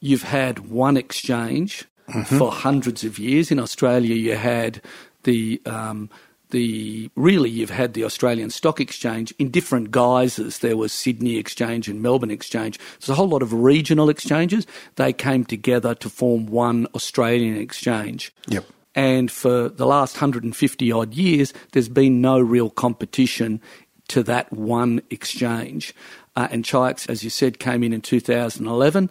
you've 0.00 0.22
had 0.22 0.70
one 0.70 0.96
exchange 0.96 1.84
mm-hmm. 2.08 2.38
for 2.38 2.50
hundreds 2.50 3.04
of 3.04 3.18
years. 3.18 3.50
In 3.50 3.58
Australia, 3.58 4.14
you 4.14 4.36
had 4.36 4.80
the 5.24 5.60
um, 5.66 6.10
the 6.50 7.10
really 7.16 7.50
you've 7.50 7.70
had 7.70 7.94
the 7.94 8.04
Australian 8.04 8.50
Stock 8.50 8.80
Exchange 8.80 9.34
in 9.38 9.50
different 9.50 9.90
guises. 9.90 10.58
There 10.58 10.76
was 10.76 10.92
Sydney 10.92 11.36
Exchange 11.36 11.88
and 11.88 12.00
Melbourne 12.00 12.30
Exchange. 12.30 12.78
There's 13.00 13.08
a 13.08 13.14
whole 13.14 13.28
lot 13.28 13.42
of 13.42 13.52
regional 13.52 14.08
exchanges. 14.08 14.66
They 14.96 15.12
came 15.12 15.44
together 15.44 15.94
to 15.96 16.08
form 16.08 16.46
one 16.46 16.86
Australian 16.94 17.56
exchange. 17.56 18.32
Yep. 18.48 18.64
And 18.94 19.30
for 19.30 19.68
the 19.68 19.86
last 19.86 20.16
150 20.16 20.92
odd 20.92 21.14
years, 21.14 21.52
there's 21.72 21.88
been 21.88 22.20
no 22.20 22.38
real 22.40 22.70
competition 22.70 23.60
to 24.08 24.22
that 24.24 24.52
one 24.52 25.02
exchange. 25.10 25.94
Uh, 26.36 26.48
and 26.50 26.66
Chi-X, 26.66 27.06
as 27.06 27.24
you 27.24 27.30
said, 27.30 27.58
came 27.58 27.82
in 27.82 27.92
in 27.92 28.00
2011. 28.00 29.10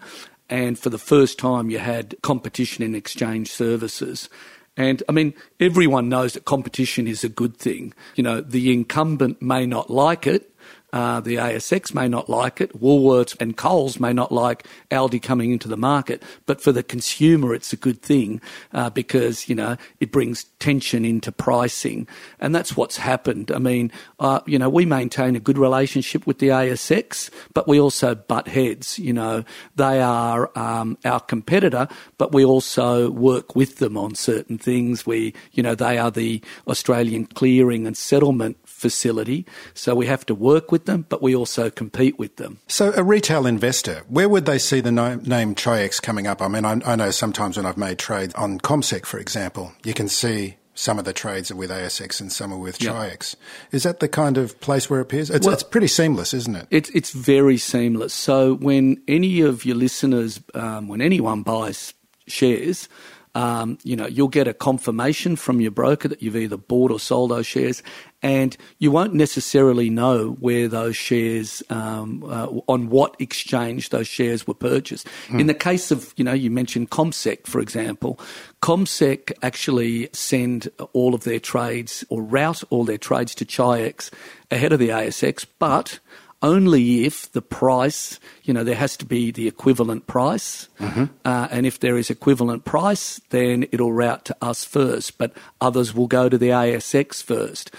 And 0.50 0.78
for 0.78 0.90
the 0.90 0.98
first 0.98 1.40
time, 1.40 1.70
you 1.70 1.80
had 1.80 2.16
competition 2.22 2.84
in 2.84 2.96
exchange 2.96 3.52
services. 3.52 4.30
And 4.76 5.04
I 5.08 5.12
mean, 5.12 5.34
everyone 5.60 6.10
knows 6.10 6.34
that 6.34 6.46
competition 6.46 7.08
is 7.08 7.24
a 7.24 7.30
good 7.30 7.58
thing. 7.58 7.94
You 8.16 8.24
know, 8.24 8.42
the 8.42 8.74
incumbent 8.74 9.42
may 9.42 9.66
not 9.66 9.90
like 9.90 10.28
it, 10.28 10.53
uh, 10.94 11.20
the 11.20 11.38
ASX 11.38 11.94
may 11.94 12.08
not 12.08 12.30
like 12.30 12.62
it. 12.62 12.80
Woolworths 12.80 13.36
and 13.42 13.58
Coles 13.58 14.00
may 14.00 14.14
not 14.14 14.32
like 14.32 14.68
Aldi 14.92 15.22
coming 15.22 15.52
into 15.52 15.68
the 15.68 15.76
market. 15.76 16.22
But 16.46 16.62
for 16.62 16.72
the 16.72 16.84
consumer, 16.84 17.56
it's 17.56 17.74
a 17.74 17.78
good 17.78 18.02
thing 18.04 18.40
uh, 18.74 18.92
because, 18.92 19.50
you 19.50 19.56
know, 19.56 19.76
it 20.00 20.12
brings 20.12 20.44
tension 20.60 21.04
into 21.04 21.32
pricing. 21.32 22.08
And 22.40 22.54
that's 22.54 22.78
what's 22.78 22.98
happened. 22.98 23.52
I 23.52 23.58
mean, 23.58 23.92
uh, 24.20 24.42
you 24.46 24.60
know, 24.60 24.70
we 24.70 24.86
maintain 24.86 25.36
a 25.36 25.40
good 25.40 25.58
relationship 25.58 26.28
with 26.28 26.38
the 26.38 26.50
ASX, 26.50 27.32
but 27.56 27.68
we 27.68 27.80
also 27.80 28.14
butt 28.14 28.48
heads. 28.48 29.00
You 29.00 29.14
know, 29.14 29.44
they 29.76 30.00
are 30.00 30.52
um, 30.56 31.00
our 31.04 31.20
competitor, 31.20 31.88
but 32.20 32.34
we 32.34 32.46
also 32.46 33.10
work 33.10 33.56
with 33.56 33.78
them 33.78 33.98
on 33.98 34.14
certain 34.14 34.60
things. 34.60 35.08
We, 35.08 35.34
you 35.54 35.64
know, 35.64 35.74
they 35.74 35.98
are 35.98 36.12
the 36.12 36.40
Australian 36.68 37.26
clearing 37.26 37.88
and 37.88 37.98
settlement 37.98 38.58
facility. 38.84 39.46
So 39.74 39.96
we 39.96 40.08
have 40.08 40.26
to 40.26 40.36
work 40.36 40.70
with 40.70 40.84
them, 40.86 41.06
but 41.08 41.22
we 41.22 41.34
also 41.34 41.70
compete 41.70 42.20
with 42.20 42.36
them. 42.36 42.60
So 42.68 42.92
a 42.98 43.04
retail 43.04 43.46
investor, 43.46 44.04
where 44.10 44.28
would 44.28 44.46
they 44.46 44.60
see 44.60 44.82
the 44.82 44.92
name 44.92 45.56
Chi-X 45.56 46.02
coming 46.02 46.28
up? 46.28 46.42
I 46.42 46.50
mean, 46.50 46.66
I, 46.66 46.82
I 46.86 46.98
know 46.98 47.12
sometimes 47.12 47.56
when 47.56 47.66
I've 47.66 47.78
made 47.78 47.98
trades 47.98 48.34
on 48.34 48.60
CommSec, 48.60 49.06
for 49.06 49.20
example, 49.20 49.72
you 49.86 49.94
can 49.94 50.10
see 50.10 50.58
some 50.76 51.00
of 51.00 51.06
the 51.06 51.14
trades 51.14 51.50
are 51.50 51.56
with 51.56 51.70
ASX 51.70 52.20
and 52.20 52.30
some 52.30 52.52
are 52.52 52.58
with 52.58 52.78
Chi-X. 52.78 53.38
Is 53.72 53.84
that 53.84 54.02
the 54.02 54.10
kind 54.10 54.38
of 54.38 54.60
place 54.60 54.90
where 54.90 55.00
it 55.00 55.04
appears? 55.04 55.30
It's, 55.30 55.46
well, 55.46 55.54
it's 55.54 55.64
pretty 55.64 55.88
seamless, 55.88 56.34
isn't 56.34 56.58
it? 56.58 56.68
It's, 56.72 56.90
it's 56.90 57.12
very 57.12 57.58
seamless. 57.58 58.14
So 58.14 58.56
when 58.56 59.02
any 59.08 59.40
of 59.40 59.64
your 59.64 59.78
listeners, 59.78 60.42
um, 60.56 60.90
when 60.90 61.00
anyone 61.00 61.44
buys 61.44 61.94
shares, 62.28 62.90
um, 63.36 63.78
you 63.84 63.96
know, 63.96 64.06
you'll 64.06 64.28
get 64.28 64.48
a 64.48 64.54
confirmation 64.54 65.36
from 65.36 65.60
your 65.60 65.72
broker 65.72 66.08
that 66.08 66.22
you've 66.22 66.36
either 66.36 66.58
bought 66.58 66.92
or 66.92 67.00
sold 67.00 67.32
those 67.32 67.48
shares, 67.48 67.82
and 68.24 68.58
you 68.80 68.90
won't 68.90 69.14
necessarily 69.14 69.90
know 69.90 70.30
where 70.40 70.68
those 70.68 70.96
shares, 70.96 71.62
um, 71.70 72.24
uh, 72.24 72.48
on 72.68 72.90
what 72.90 73.16
exchange 73.20 73.90
those 73.90 74.08
shares 74.08 74.48
were 74.48 74.54
purchased. 74.54 75.06
Mm. 75.28 75.42
In 75.42 75.48
the 75.48 75.54
case 75.54 75.92
of, 75.92 76.14
you 76.16 76.24
know, 76.24 76.34
you 76.34 76.50
mentioned 76.50 76.90
CommSec 76.90 77.46
for 77.46 77.60
example, 77.60 78.20
CommSec 78.62 79.34
actually 79.44 80.10
send 80.14 80.70
all 80.94 81.14
of 81.14 81.26
their 81.26 81.40
trades 81.40 82.06
or 82.10 82.24
route 82.24 82.64
all 82.70 82.86
their 82.86 82.98
trades 82.98 83.36
to 83.36 83.46
Chi-X 83.46 84.10
ahead 84.50 84.72
of 84.72 84.80
the 84.80 84.90
ASX, 84.90 85.46
but 85.60 86.00
only 86.42 87.06
if 87.06 87.32
the 87.32 87.42
price, 87.42 88.20
you 88.44 88.54
know, 88.54 88.64
there 88.64 88.76
has 88.76 88.98
to 88.98 89.06
be 89.06 89.32
the 89.32 89.48
equivalent 89.48 90.08
price. 90.08 90.68
Mm-hmm. 90.80 91.06
Uh, 91.24 91.48
and 91.50 91.66
if 91.66 91.80
there 91.80 91.98
is 91.98 92.10
equivalent 92.10 92.66
price, 92.66 93.22
then 93.30 93.66
it'll 93.72 93.94
route 93.94 94.26
to 94.26 94.36
us 94.42 94.66
first, 94.66 95.18
but 95.18 95.34
others 95.62 95.96
will 95.96 96.08
go 96.08 96.28
to 96.28 96.38
the 96.38 96.50
ASX 96.50 97.24
first. 97.24 97.72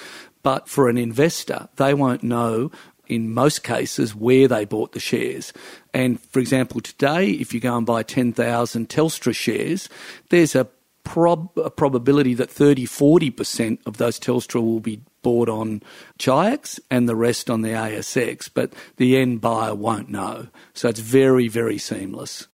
But 0.45 0.69
for 0.69 0.89
an 0.89 0.99
investor, 0.99 1.69
they 1.77 1.95
won't 1.95 2.23
know 2.23 2.71
in 3.09 3.35
most 3.35 3.65
cases 3.65 4.15
where 4.15 4.47
they 4.47 4.65
bought 4.65 4.93
the 4.93 5.01
shares. 5.01 5.53
And 5.93 6.21
for 6.21 6.39
example, 6.39 6.81
today, 6.81 7.31
if 7.31 7.53
you 7.53 7.61
go 7.61 7.77
and 7.77 7.85
buy 7.85 8.03
10,000 8.03 8.89
Telstra 8.89 9.35
shares, 9.35 9.89
there's 10.31 10.55
a, 10.55 10.69
prob- 11.03 11.57
a 11.57 11.71
probability 11.71 12.35
that 12.35 12.51
30, 12.51 12.87
40% 12.87 13.79
of 13.87 13.97
those 13.97 14.21
Telstra 14.21 14.63
will 14.63 14.81
be 14.81 15.01
bought 15.23 15.49
on 15.49 15.83
Chi-X 16.19 16.79
and 16.91 17.09
the 17.09 17.17
rest 17.17 17.49
on 17.49 17.63
the 17.63 17.71
ASX, 17.71 18.51
but 18.53 18.73
the 18.97 19.17
end 19.17 19.41
buyer 19.41 19.75
won't 19.75 20.11
know. 20.11 20.49
So 20.75 20.89
it's 20.89 21.01
very, 21.01 21.49
very 21.49 21.79
seamless. 21.79 22.49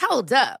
Hold 0.00 0.32
up. 0.32 0.60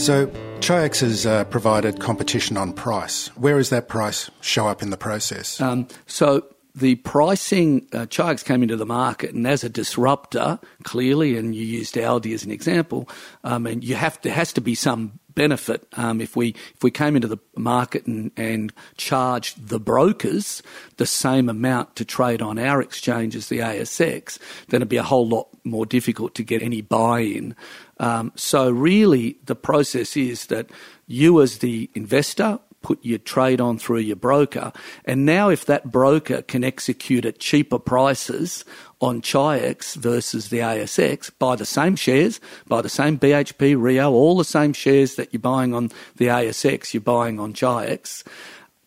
So, 0.00 0.32
Chi-X 0.62 1.00
has 1.00 1.26
uh, 1.26 1.44
provided 1.44 2.00
competition 2.00 2.56
on 2.56 2.72
price. 2.72 3.26
Where 3.36 3.58
does 3.58 3.68
that 3.68 3.88
price 3.88 4.30
show 4.40 4.66
up 4.66 4.80
in 4.80 4.88
the 4.88 4.96
process? 4.96 5.60
Um, 5.60 5.88
so, 6.06 6.46
the 6.74 6.94
pricing, 6.94 7.86
uh, 7.92 8.06
came 8.06 8.62
into 8.62 8.76
the 8.76 8.86
market, 8.86 9.34
and 9.34 9.46
as 9.46 9.62
a 9.62 9.68
disruptor, 9.68 10.58
clearly, 10.84 11.36
and 11.36 11.54
you 11.54 11.66
used 11.66 11.96
Aldi 11.96 12.32
as 12.32 12.44
an 12.44 12.50
example, 12.50 13.10
um, 13.44 13.66
and 13.66 13.84
you 13.84 13.94
have 13.94 14.18
there 14.22 14.32
has 14.32 14.54
to 14.54 14.62
be 14.62 14.74
some 14.74 15.20
benefit 15.34 15.86
um, 15.96 16.20
if 16.20 16.34
we 16.34 16.50
if 16.74 16.82
we 16.82 16.90
came 16.90 17.14
into 17.14 17.28
the 17.28 17.38
market 17.56 18.06
and, 18.06 18.30
and 18.36 18.72
charged 18.96 19.68
the 19.68 19.78
brokers 19.78 20.62
the 20.96 21.06
same 21.06 21.48
amount 21.48 21.96
to 21.96 22.04
trade 22.04 22.42
on 22.42 22.58
our 22.58 22.80
exchange 22.80 23.36
as 23.36 23.48
the 23.48 23.58
ASX, 23.58 24.38
then 24.68 24.78
it'd 24.78 24.88
be 24.88 24.96
a 24.96 25.02
whole 25.02 25.28
lot 25.28 25.48
more 25.64 25.86
difficult 25.86 26.34
to 26.34 26.42
get 26.42 26.62
any 26.62 26.80
buy-in. 26.80 27.54
Um, 28.00 28.32
so 28.34 28.70
really, 28.70 29.36
the 29.44 29.54
process 29.54 30.16
is 30.16 30.46
that 30.46 30.70
you 31.06 31.40
as 31.40 31.58
the 31.58 31.88
investor 31.94 32.58
put 32.82 32.98
your 33.04 33.18
trade 33.18 33.60
on 33.60 33.78
through 33.78 33.98
your 33.98 34.16
broker. 34.16 34.72
And 35.04 35.26
now, 35.26 35.50
if 35.50 35.66
that 35.66 35.90
broker 35.90 36.40
can 36.40 36.64
execute 36.64 37.26
at 37.26 37.38
cheaper 37.38 37.78
prices 37.78 38.64
on 39.02 39.20
Chi-X 39.20 39.96
versus 39.96 40.48
the 40.48 40.60
ASX, 40.60 41.30
buy 41.38 41.56
the 41.56 41.66
same 41.66 41.94
shares, 41.94 42.40
buy 42.68 42.80
the 42.80 42.88
same 42.88 43.18
BHP, 43.18 43.80
Rio, 43.80 44.10
all 44.10 44.36
the 44.36 44.44
same 44.44 44.72
shares 44.72 45.16
that 45.16 45.32
you're 45.32 45.40
buying 45.40 45.74
on 45.74 45.90
the 46.16 46.28
ASX, 46.28 46.94
you're 46.94 47.02
buying 47.02 47.38
on 47.38 47.52
Chi-X, 47.52 48.24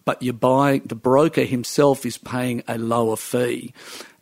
but 0.06 0.22
you're 0.24 0.34
buying, 0.34 0.82
the 0.86 0.96
broker 0.96 1.44
himself 1.44 2.04
is 2.06 2.18
paying 2.18 2.64
a 2.68 2.80
lower 2.80 3.16
fee. 3.16 3.74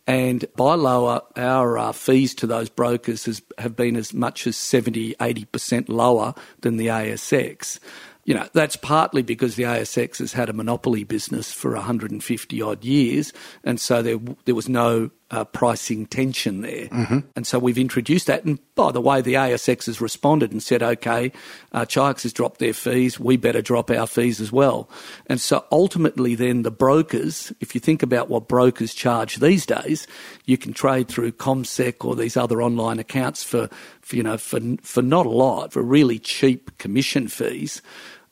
And 0.08 0.46
by 0.56 0.76
lower, 0.76 1.22
our 1.36 1.78
uh, 1.78 1.92
fees 1.92 2.34
to 2.36 2.48
those 2.48 2.70
brokers 2.70 3.26
has, 3.26 3.42
have 3.58 3.76
been 3.76 3.96
as 3.96 4.14
much 4.14 4.48
as 4.48 4.58
70, 4.58 5.16
80% 5.16 5.90
lower 5.90 6.34
than 6.62 6.78
the 6.78 6.88
ASX 6.88 7.80
you 8.24 8.36
know, 8.36 8.48
that's 8.54 8.76
partly 8.76 9.24
because 9.24 9.56
the 9.56 9.64
ASX 9.64 10.20
has 10.20 10.34
had 10.34 10.50
a 10.50 10.54
monopoly 10.54 11.04
business 11.04 11.52
for 11.52 11.74
150 11.74 12.62
odd 12.62 12.84
years, 12.84 13.34
and 13.64 13.80
so 13.80 14.02
there 14.02 14.20
there 14.46 14.56
was 14.56 14.70
no 14.70 15.10
uh, 15.32 15.46
pricing 15.46 16.06
tension 16.06 16.62
there. 16.62 16.88
Mm-hmm. 16.88 17.20
And 17.36 17.48
so 17.48 17.58
we've 17.58 17.78
introduced 17.78 18.28
that. 18.28 18.44
And 18.44 18.60
by 18.76 18.92
the 18.92 19.02
way, 19.02 19.22
the 19.22 19.36
ASX 19.36 19.86
has 19.86 20.02
responded 20.02 20.52
and 20.52 20.62
said, 20.62 20.84
okay, 20.84 21.32
uh, 21.72 21.86
Chi-X 21.86 22.24
has 22.24 22.34
dropped 22.34 22.60
their 22.60 22.74
fees, 22.74 23.20
we 23.20 23.38
better 23.38 23.62
drop 23.62 23.90
our 23.90 24.08
fees 24.08 24.42
as 24.42 24.52
well. 24.52 24.90
And 25.28 25.40
so 25.40 25.66
ultimately, 25.72 26.36
then 26.36 26.64
the 26.64 26.72
brokers, 26.72 27.54
if 27.62 27.74
you 27.74 27.82
think 27.82 28.04
about 28.04 28.30
what 28.30 28.50
brokers 28.50 28.94
charge 28.94 29.38
these 29.38 29.66
days, 29.66 30.06
you 30.46 30.58
can 30.58 30.74
trade 30.74 31.08
through 31.08 31.32
CommSec 31.32 32.06
or 32.06 32.16
these 32.16 32.36
other 32.36 32.62
online 32.62 33.00
accounts 33.00 33.44
for, 33.44 33.70
for 34.02 34.16
you 34.16 34.24
know, 34.24 34.38
for, 34.38 34.60
for 34.82 35.02
not 35.02 35.26
a 35.26 35.30
lot, 35.30 35.72
for 35.72 35.82
really 35.82 36.20
cheap 36.20 36.78
commission 36.78 37.30
fees. 37.30 37.82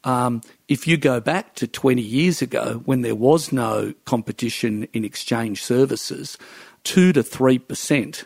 Um, 0.03 0.41
if 0.69 0.87
you 0.87 0.95
go 0.95 1.19
back 1.19 1.55
to 1.55 1.67
20 1.67 2.01
years 2.01 2.41
ago 2.41 2.81
when 2.85 3.01
there 3.01 3.15
was 3.15 3.51
no 3.51 3.93
competition 4.05 4.87
in 4.93 5.03
exchange 5.03 5.61
services, 5.61 6.37
2 6.83 7.13
to 7.13 7.23
3% 7.23 8.25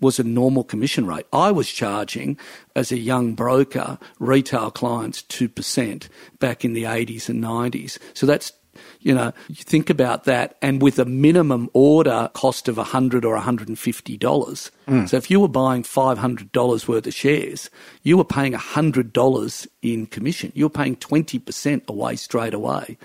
was 0.00 0.18
a 0.18 0.24
normal 0.24 0.64
commission 0.64 1.06
rate. 1.06 1.26
I 1.32 1.52
was 1.52 1.70
charging, 1.70 2.36
as 2.74 2.90
a 2.90 2.98
young 2.98 3.34
broker, 3.34 3.98
retail 4.18 4.70
clients 4.70 5.22
2% 5.22 6.08
back 6.40 6.64
in 6.64 6.72
the 6.72 6.82
80s 6.82 7.28
and 7.28 7.42
90s. 7.42 7.98
So 8.12 8.26
that's 8.26 8.52
You 9.00 9.14
know, 9.14 9.32
you 9.48 9.56
think 9.56 9.90
about 9.90 10.24
that, 10.24 10.56
and 10.62 10.80
with 10.80 10.98
a 10.98 11.04
minimum 11.04 11.68
order 11.72 12.30
cost 12.34 12.68
of 12.68 12.76
100 12.76 13.24
or 13.24 13.38
$150. 13.38 14.70
Mm. 14.88 15.08
So 15.08 15.16
if 15.16 15.30
you 15.30 15.40
were 15.40 15.48
buying 15.48 15.82
$500 15.82 16.88
worth 16.88 17.06
of 17.06 17.14
shares, 17.14 17.70
you 18.02 18.16
were 18.16 18.24
paying 18.24 18.52
$100 18.52 19.66
in 19.82 20.06
commission. 20.06 20.52
You 20.54 20.66
were 20.66 20.70
paying 20.70 20.96
20% 20.96 21.88
away 21.88 22.16
straight 22.16 22.54
away. 22.54 22.96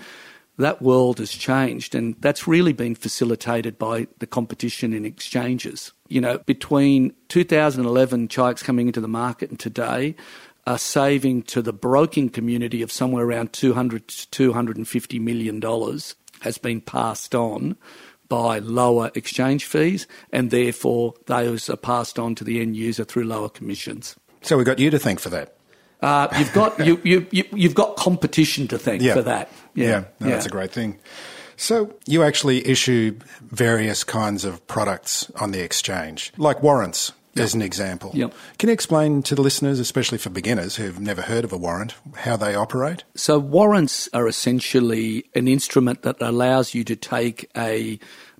That 0.58 0.82
world 0.82 1.18
has 1.18 1.30
changed, 1.30 1.94
and 1.94 2.16
that's 2.20 2.48
really 2.48 2.72
been 2.72 2.96
facilitated 2.96 3.78
by 3.78 4.08
the 4.18 4.26
competition 4.26 4.92
in 4.92 5.04
exchanges. 5.04 5.92
You 6.08 6.20
know, 6.20 6.38
between 6.38 7.14
2011, 7.28 8.28
Chi-X 8.28 8.62
coming 8.62 8.88
into 8.88 9.00
the 9.00 9.08
market, 9.08 9.50
and 9.50 9.58
today, 9.58 10.16
are 10.66 10.78
saving 10.78 11.42
to 11.44 11.62
the 11.62 11.72
broking 11.72 12.28
community 12.28 12.82
of 12.82 12.92
somewhere 12.92 13.24
around 13.24 13.52
200 13.52 14.08
to 14.08 14.30
250 14.30 15.18
million 15.18 15.60
dollars 15.60 16.14
has 16.40 16.58
been 16.58 16.80
passed 16.80 17.34
on 17.34 17.76
by 18.28 18.58
lower 18.58 19.10
exchange 19.14 19.64
fees, 19.64 20.06
and 20.32 20.50
therefore 20.50 21.14
those 21.26 21.70
are 21.70 21.76
passed 21.76 22.18
on 22.18 22.34
to 22.34 22.44
the 22.44 22.60
end 22.60 22.76
user 22.76 23.04
through 23.04 23.24
lower 23.24 23.48
commissions. 23.48 24.16
So 24.42 24.56
we've 24.56 24.66
got 24.66 24.78
you 24.78 24.90
to 24.90 24.98
thank 24.98 25.20
for 25.20 25.30
that. 25.30 25.57
Uh, 26.00 26.28
you've 26.38 26.52
got 26.52 26.78
you, 26.84 27.00
you, 27.02 27.26
you 27.30 27.68
have 27.68 27.74
got 27.74 27.96
competition 27.96 28.68
to 28.68 28.78
thank 28.78 29.02
yeah. 29.02 29.14
for 29.14 29.22
that. 29.22 29.50
Yeah, 29.74 29.86
yeah. 29.86 30.04
No, 30.20 30.28
yeah. 30.28 30.34
that's 30.34 30.46
a 30.46 30.50
great 30.50 30.70
thing. 30.70 30.98
So 31.56 31.92
you 32.06 32.22
actually 32.22 32.66
issue 32.68 33.18
various 33.40 34.04
kinds 34.04 34.44
of 34.44 34.64
products 34.68 35.28
on 35.40 35.50
the 35.50 35.60
exchange, 35.60 36.32
like 36.36 36.62
warrants 36.62 37.12
yep. 37.34 37.44
as 37.44 37.54
an 37.54 37.62
example. 37.62 38.12
Yep. 38.14 38.32
Can 38.58 38.68
you 38.68 38.72
explain 38.72 39.22
to 39.24 39.34
the 39.34 39.42
listeners, 39.42 39.80
especially 39.80 40.18
for 40.18 40.30
beginners 40.30 40.76
who've 40.76 41.00
never 41.00 41.22
heard 41.22 41.44
of 41.44 41.52
a 41.52 41.56
warrant, 41.56 41.94
how 42.16 42.36
they 42.36 42.54
operate? 42.54 43.04
So, 43.16 43.40
warrants 43.40 44.08
are 44.12 44.28
essentially 44.28 45.24
an 45.34 45.48
instrument 45.48 46.02
that 46.02 46.20
allows 46.20 46.74
you 46.74 46.84
to 46.84 46.94
take 46.96 47.50
a 47.56 47.98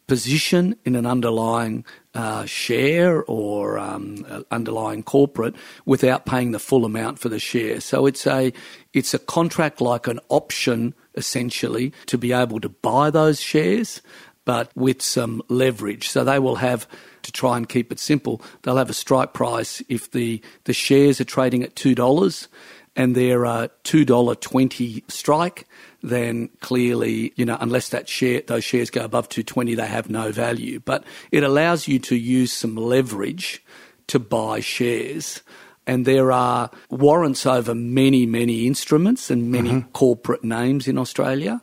position 0.08 0.74
in 0.84 0.96
an 0.96 1.06
underlying 1.06 1.84
uh, 2.14 2.44
share 2.46 3.22
or 3.24 3.78
um, 3.78 4.44
underlying 4.50 5.04
corporate 5.04 5.54
without 5.84 6.26
paying 6.26 6.50
the 6.50 6.58
full 6.58 6.84
amount 6.84 7.20
for 7.20 7.28
the 7.28 7.38
share. 7.38 7.80
So 7.80 8.06
it's 8.06 8.26
a 8.26 8.52
it's 8.92 9.14
a 9.14 9.20
contract 9.20 9.80
like 9.80 10.08
an 10.08 10.18
option 10.28 10.94
essentially 11.14 11.92
to 12.06 12.18
be 12.18 12.32
able 12.32 12.58
to 12.60 12.68
buy 12.68 13.10
those 13.10 13.40
shares, 13.40 14.02
but 14.44 14.72
with 14.74 15.00
some 15.02 15.42
leverage. 15.48 16.08
So 16.08 16.24
they 16.24 16.40
will 16.40 16.56
have 16.56 16.88
to 17.22 17.32
try 17.32 17.56
and 17.56 17.68
keep 17.68 17.92
it 17.92 18.00
simple, 18.00 18.40
they'll 18.62 18.78
have 18.78 18.90
a 18.90 18.94
strike 18.94 19.34
price 19.34 19.82
if 19.88 20.10
the, 20.12 20.40
the 20.64 20.72
shares 20.72 21.20
are 21.20 21.24
trading 21.24 21.62
at 21.62 21.74
$2 21.74 22.48
and 22.96 23.14
they're 23.14 23.44
a 23.44 23.70
$2.20 23.84 25.10
strike, 25.10 25.68
then 26.02 26.48
clearly, 26.60 27.32
you 27.36 27.44
know, 27.44 27.56
unless 27.60 27.88
that 27.90 28.08
share, 28.08 28.42
those 28.46 28.64
shares 28.64 28.90
go 28.90 29.04
above 29.04 29.28
220, 29.28 29.74
they 29.74 29.86
have 29.86 30.08
no 30.08 30.30
value. 30.30 30.80
But 30.80 31.04
it 31.32 31.42
allows 31.42 31.88
you 31.88 31.98
to 32.00 32.16
use 32.16 32.52
some 32.52 32.76
leverage 32.76 33.62
to 34.08 34.18
buy 34.18 34.60
shares. 34.60 35.42
And 35.86 36.04
there 36.04 36.30
are 36.30 36.70
warrants 36.90 37.46
over 37.46 37.74
many, 37.74 38.26
many 38.26 38.66
instruments 38.66 39.30
and 39.30 39.50
many 39.50 39.70
mm-hmm. 39.70 39.90
corporate 39.90 40.44
names 40.44 40.86
in 40.86 40.98
Australia. 40.98 41.62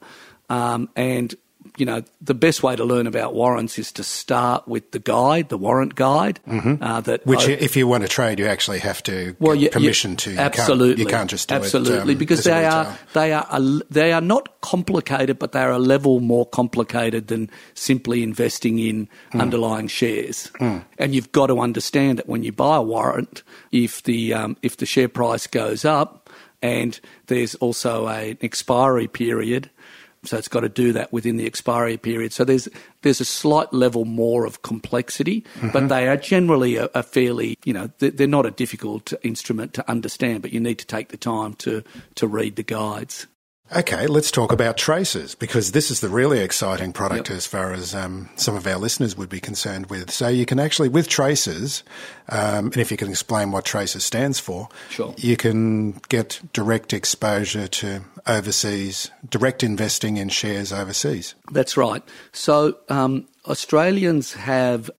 Um, 0.49 0.89
and 0.95 1.33
you 1.77 1.85
know, 1.85 2.03
the 2.21 2.33
best 2.33 2.63
way 2.63 2.75
to 2.75 2.83
learn 2.83 3.07
about 3.07 3.33
warrants 3.33 3.77
is 3.77 3.91
to 3.93 4.03
start 4.03 4.67
with 4.67 4.91
the 4.91 4.99
guide, 4.99 5.49
the 5.49 5.57
warrant 5.57 5.95
guide. 5.95 6.39
Mm-hmm. 6.47 6.81
Uh, 6.81 7.01
that 7.01 7.25
which, 7.25 7.47
I, 7.47 7.51
if 7.51 7.75
you 7.75 7.87
want 7.87 8.03
to 8.03 8.09
trade, 8.09 8.39
you 8.39 8.47
actually 8.47 8.79
have 8.79 9.03
to 9.03 9.35
well, 9.39 9.55
get 9.55 9.73
permission 9.73 10.11
you, 10.11 10.17
to. 10.17 10.31
You 10.31 10.39
absolutely, 10.39 10.87
can't, 10.87 10.99
you 10.99 11.05
can't 11.05 11.29
just 11.29 11.51
absolutely 11.51 12.13
it, 12.13 12.15
um, 12.15 12.17
because 12.17 12.43
they 12.43 12.65
are 12.65 12.97
they 13.13 13.33
are 13.33 13.47
a, 13.49 13.61
they 13.89 14.13
are 14.13 14.21
not 14.21 14.61
complicated, 14.61 15.39
but 15.39 15.51
they 15.51 15.61
are 15.61 15.71
a 15.71 15.79
level 15.79 16.19
more 16.19 16.45
complicated 16.45 17.27
than 17.27 17.49
simply 17.73 18.23
investing 18.23 18.79
in 18.79 19.07
mm. 19.31 19.41
underlying 19.41 19.87
shares. 19.87 20.51
Mm. 20.59 20.83
And 20.97 21.13
you've 21.15 21.31
got 21.31 21.47
to 21.47 21.59
understand 21.59 22.19
that 22.19 22.27
when 22.27 22.43
you 22.43 22.51
buy 22.51 22.77
a 22.77 22.81
warrant, 22.81 23.43
if 23.71 24.03
the 24.03 24.33
um, 24.33 24.57
if 24.61 24.77
the 24.77 24.85
share 24.85 25.09
price 25.09 25.47
goes 25.47 25.85
up 25.85 26.29
and 26.61 26.99
there's 27.27 27.55
also 27.55 28.07
a, 28.07 28.31
an 28.31 28.37
expiry 28.41 29.07
period 29.07 29.69
so 30.25 30.37
it's 30.37 30.47
got 30.47 30.61
to 30.61 30.69
do 30.69 30.93
that 30.93 31.11
within 31.11 31.37
the 31.37 31.45
expiry 31.45 31.97
period. 31.97 32.33
So 32.33 32.43
there's 32.43 32.67
there's 33.01 33.21
a 33.21 33.25
slight 33.25 33.71
level 33.73 34.05
more 34.05 34.45
of 34.45 34.61
complexity, 34.61 35.41
mm-hmm. 35.41 35.69
but 35.69 35.89
they 35.89 36.07
are 36.07 36.17
generally 36.17 36.77
a, 36.77 36.89
a, 36.93 37.03
fairly 37.03 37.57
you 37.63 37.73
know 37.73 37.89
they're 37.99 38.27
not 38.27 38.45
a 38.45 38.51
difficult 38.51 39.13
instrument 39.23 39.73
to 39.73 39.89
understand, 39.89 40.41
but 40.41 40.51
you 40.51 40.59
need 40.59 40.79
to 40.79 40.85
take 40.85 41.09
the 41.09 41.17
time 41.17 41.53
to 41.55 41.83
to 42.15 42.27
read 42.27 42.55
the 42.55 42.63
guides. 42.63 43.27
Okay, 43.73 44.05
let's 44.05 44.29
talk 44.29 44.51
about 44.51 44.77
TraCRs 44.77 45.39
because 45.39 45.71
this 45.71 45.89
is 45.89 45.99
the 45.99 46.09
really 46.09 46.39
exciting 46.39 46.93
product 46.93 47.29
yep. 47.29 47.37
as 47.37 47.47
far 47.47 47.73
as 47.73 47.95
um, 47.95 48.29
some 48.35 48.55
of 48.55 48.67
our 48.67 48.77
listeners 48.77 49.17
would 49.17 49.29
be 49.29 49.39
concerned 49.39 49.87
with. 49.87 50.11
So 50.11 50.27
you 50.27 50.45
can 50.45 50.59
actually, 50.59 50.87
with 50.87 51.09
TraCRs, 51.09 51.81
um, 52.29 52.65
and 52.65 52.77
if 52.77 52.91
you 52.91 52.97
can 52.97 53.09
explain 53.09 53.51
what 53.51 53.65
TraCRs 53.65 54.01
stands 54.01 54.39
for, 54.39 54.69
sure. 54.89 55.15
you 55.17 55.35
can 55.35 55.93
get 56.09 56.39
direct 56.53 56.93
exposure 56.93 57.67
to 57.67 58.01
overseas, 58.27 59.09
direct 59.27 59.63
investing 59.63 60.17
in 60.17 60.29
shares 60.29 60.71
overseas. 60.71 61.33
That's 61.51 61.75
right. 61.75 62.03
So 62.33 62.77
um, 62.89 63.27
Australians 63.47 64.33
have 64.33 64.91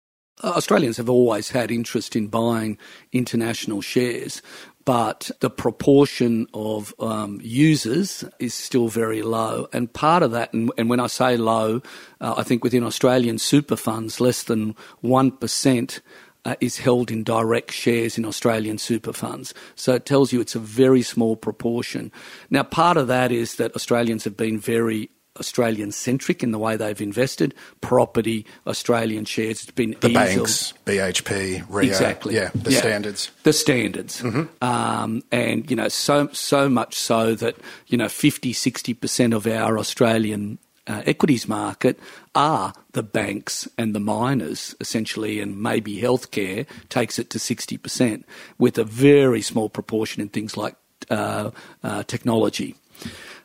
Australians 0.44 0.98
have 0.98 1.08
always 1.08 1.50
had 1.50 1.70
interest 1.70 2.14
in 2.14 2.26
buying 2.26 2.78
international 3.12 3.80
shares, 3.80 4.42
but 4.86 5.32
the 5.40 5.50
proportion 5.50 6.46
of 6.54 6.94
um, 7.00 7.40
users 7.42 8.24
is 8.38 8.54
still 8.54 8.86
very 8.86 9.20
low. 9.20 9.68
And 9.72 9.92
part 9.92 10.22
of 10.22 10.30
that, 10.30 10.54
and, 10.54 10.70
and 10.78 10.88
when 10.88 11.00
I 11.00 11.08
say 11.08 11.36
low, 11.36 11.82
uh, 12.20 12.34
I 12.38 12.44
think 12.44 12.62
within 12.62 12.84
Australian 12.84 13.38
super 13.38 13.74
funds, 13.74 14.20
less 14.20 14.44
than 14.44 14.76
1% 15.02 16.00
uh, 16.44 16.54
is 16.60 16.78
held 16.78 17.10
in 17.10 17.24
direct 17.24 17.72
shares 17.72 18.16
in 18.16 18.24
Australian 18.24 18.78
super 18.78 19.12
funds. 19.12 19.52
So 19.74 19.94
it 19.94 20.06
tells 20.06 20.32
you 20.32 20.40
it's 20.40 20.54
a 20.54 20.60
very 20.60 21.02
small 21.02 21.34
proportion. 21.34 22.12
Now, 22.48 22.62
part 22.62 22.96
of 22.96 23.08
that 23.08 23.32
is 23.32 23.56
that 23.56 23.74
Australians 23.74 24.22
have 24.22 24.36
been 24.36 24.60
very 24.60 25.10
Australian 25.38 25.92
centric 25.92 26.42
in 26.42 26.50
the 26.50 26.58
way 26.58 26.76
they've 26.76 27.00
invested. 27.00 27.54
Property, 27.80 28.46
Australian 28.66 29.24
shares. 29.24 29.62
It's 29.62 29.70
been 29.70 29.96
the 30.00 30.12
banks, 30.12 30.72
BHP, 30.84 31.64
Rio, 31.68 31.88
exactly. 31.88 32.34
Yeah, 32.34 32.50
the 32.54 32.72
yeah. 32.72 32.78
standards. 32.78 33.30
The 33.42 33.52
standards, 33.52 34.22
mm-hmm. 34.22 34.64
um, 34.64 35.22
and 35.30 35.70
you 35.70 35.76
know 35.76 35.88
so 35.88 36.28
so 36.32 36.68
much 36.68 36.94
so 36.94 37.34
that 37.34 37.56
you 37.86 37.98
know 37.98 38.08
50, 38.08 38.52
60 38.52 38.94
percent 38.94 39.34
of 39.34 39.46
our 39.46 39.78
Australian 39.78 40.58
uh, 40.86 41.02
equities 41.06 41.48
market 41.48 41.98
are 42.34 42.72
the 42.92 43.02
banks 43.02 43.68
and 43.76 43.94
the 43.94 44.00
miners, 44.00 44.74
essentially, 44.80 45.40
and 45.40 45.60
maybe 45.60 46.00
healthcare 46.00 46.66
takes 46.88 47.18
it 47.18 47.30
to 47.30 47.38
60%, 47.38 48.24
with 48.58 48.78
a 48.78 48.84
very 48.84 49.42
small 49.42 49.68
proportion 49.68 50.22
in 50.22 50.28
things 50.28 50.56
like 50.56 50.76
uh, 51.10 51.50
uh, 51.82 52.02
technology. 52.04 52.74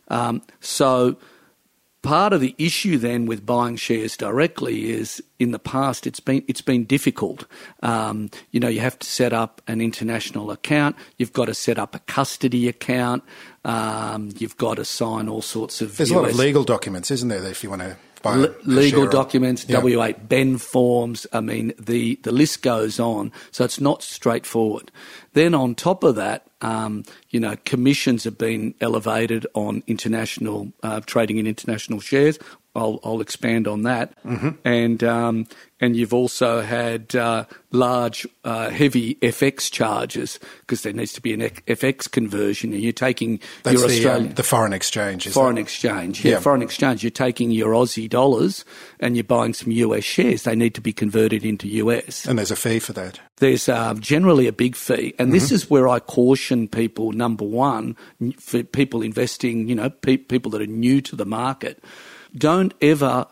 Um, 0.10 0.42
so 0.60 1.16
part 2.02 2.34
of 2.34 2.42
the 2.42 2.56
issue 2.58 2.98
then 2.98 3.26
with 3.26 3.46
buying 3.46 3.76
shares 3.76 4.18
directly 4.18 4.90
is 4.90 5.24
in 5.40 5.52
the 5.52 5.60
past 5.60 6.08
it's 6.08 6.20
been 6.20 6.44
it's 6.48 6.62
been 6.62 6.86
difficult. 6.86 7.46
Um, 7.84 8.30
you 8.52 8.60
know, 8.60 8.68
you 8.68 8.80
have 8.80 8.98
to 9.00 9.08
set 9.08 9.34
up 9.34 9.62
an 9.68 9.82
international 9.82 10.52
account. 10.52 10.96
You've 11.18 11.34
got 11.34 11.46
to 11.46 11.54
set 11.54 11.78
up 11.78 11.96
a 11.96 12.00
custody 12.00 12.68
account. 12.68 13.24
Um, 13.64 14.30
you've 14.38 14.58
got 14.58 14.76
to 14.76 14.86
sign 14.86 15.30
all 15.30 15.42
sorts 15.42 15.82
of. 15.82 15.98
There's 15.98 16.12
US 16.12 16.16
a 16.16 16.20
lot 16.22 16.30
of 16.30 16.36
legal 16.36 16.64
documents, 16.64 17.12
isn't 17.12 17.30
there, 17.30 17.44
if 17.46 17.64
you 17.64 17.70
want 17.70 17.84
to 17.84 17.98
L- 18.26 18.56
legal 18.64 19.08
documents, 19.08 19.66
yeah. 19.68 19.78
W-8BEN 19.78 20.60
forms. 20.62 21.28
I 21.34 21.42
mean, 21.42 21.74
the, 21.80 22.20
the 22.24 22.32
list 22.32 22.62
goes 22.62 23.00
on. 23.00 23.32
So 23.52 23.64
it's 23.64 23.82
not 23.82 24.04
straightforward. 24.04 24.92
Then 25.34 25.54
on 25.54 25.76
top 25.76 26.04
of 26.04 26.16
that, 26.16 26.48
um, 26.62 27.04
you 27.30 27.40
know, 27.40 27.56
commissions 27.66 28.24
have 28.26 28.38
been 28.38 28.76
elevated 28.82 29.48
on 29.54 29.84
international 29.88 30.72
uh, 30.84 31.02
trading 31.02 31.38
in 31.38 31.48
international 31.48 32.00
shares. 32.00 32.38
I'll, 32.76 33.00
I'll 33.04 33.22
expand 33.22 33.68
on 33.68 33.84
that. 33.84 34.22
Mm-hmm. 34.24 34.50
And 34.64 35.04
um, 35.04 35.48
and 35.82 35.98
you've 35.98 36.14
also 36.14 36.62
had 36.62 37.16
uh, 37.16 37.46
large, 37.72 38.28
uh, 38.44 38.70
heavy 38.70 39.16
FX 39.16 39.70
charges 39.72 40.40
because 40.60 40.84
there 40.84 40.94
needs 40.94 41.12
to 41.14 41.22
be 41.22 41.34
an 41.34 41.42
FX 41.42 42.10
conversion, 42.10 42.72
and 42.72 42.82
you're 42.82 42.94
taking 42.94 43.40
That's 43.64 43.80
your 43.80 43.88
the, 43.88 44.08
um, 44.08 44.34
the 44.36 44.44
foreign 44.44 44.74
exchange. 44.74 45.28
foreign 45.30 45.58
exchange, 45.58 46.24
yeah, 46.24 46.34
yeah, 46.34 46.40
foreign 46.40 46.62
exchange. 46.62 47.04
You're 47.04 47.10
taking 47.10 47.50
your 47.50 47.74
Aussie 47.74 48.08
dollars 48.08 48.64
and 49.00 49.16
you're 49.18 49.24
buying 49.24 49.56
some 49.56 49.72
US 49.72 50.04
shares. 50.04 50.44
They 50.44 50.56
need 50.56 50.76
to 50.76 50.82
be 50.82 50.94
converted 50.94 51.44
into 51.44 51.68
US, 51.68 52.26
and 52.28 52.38
there's 52.38 52.52
a 52.52 52.56
fee 52.56 52.80
for 52.80 52.94
that. 52.94 53.20
There's 53.38 53.68
uh, 53.68 53.96
generally 53.96 54.46
a 54.46 54.54
big 54.54 54.76
fee, 54.76 55.16
and 55.18 55.28
mm-hmm. 55.28 55.34
this 55.34 55.52
is 55.52 55.70
where 55.70 55.88
I 55.88 56.00
caution 56.00 56.68
people. 56.68 57.12
Number 57.12 57.44
one, 57.44 57.98
for 58.38 58.64
people 58.64 59.02
investing, 59.02 59.68
you 59.68 59.74
know, 59.74 59.90
pe- 59.90 60.18
people 60.18 60.52
that 60.52 60.62
are 60.62 60.68
new 60.68 61.02
to 61.02 61.16
the 61.16 61.26
market, 61.26 61.84
don't 62.36 62.74
ever 62.82 63.26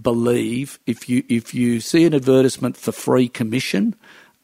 believe 0.00 0.78
if 0.86 1.08
you 1.08 1.24
if 1.28 1.54
you 1.54 1.80
see 1.80 2.04
an 2.04 2.14
advertisement 2.14 2.76
for 2.76 2.92
free 2.92 3.28
commission 3.28 3.94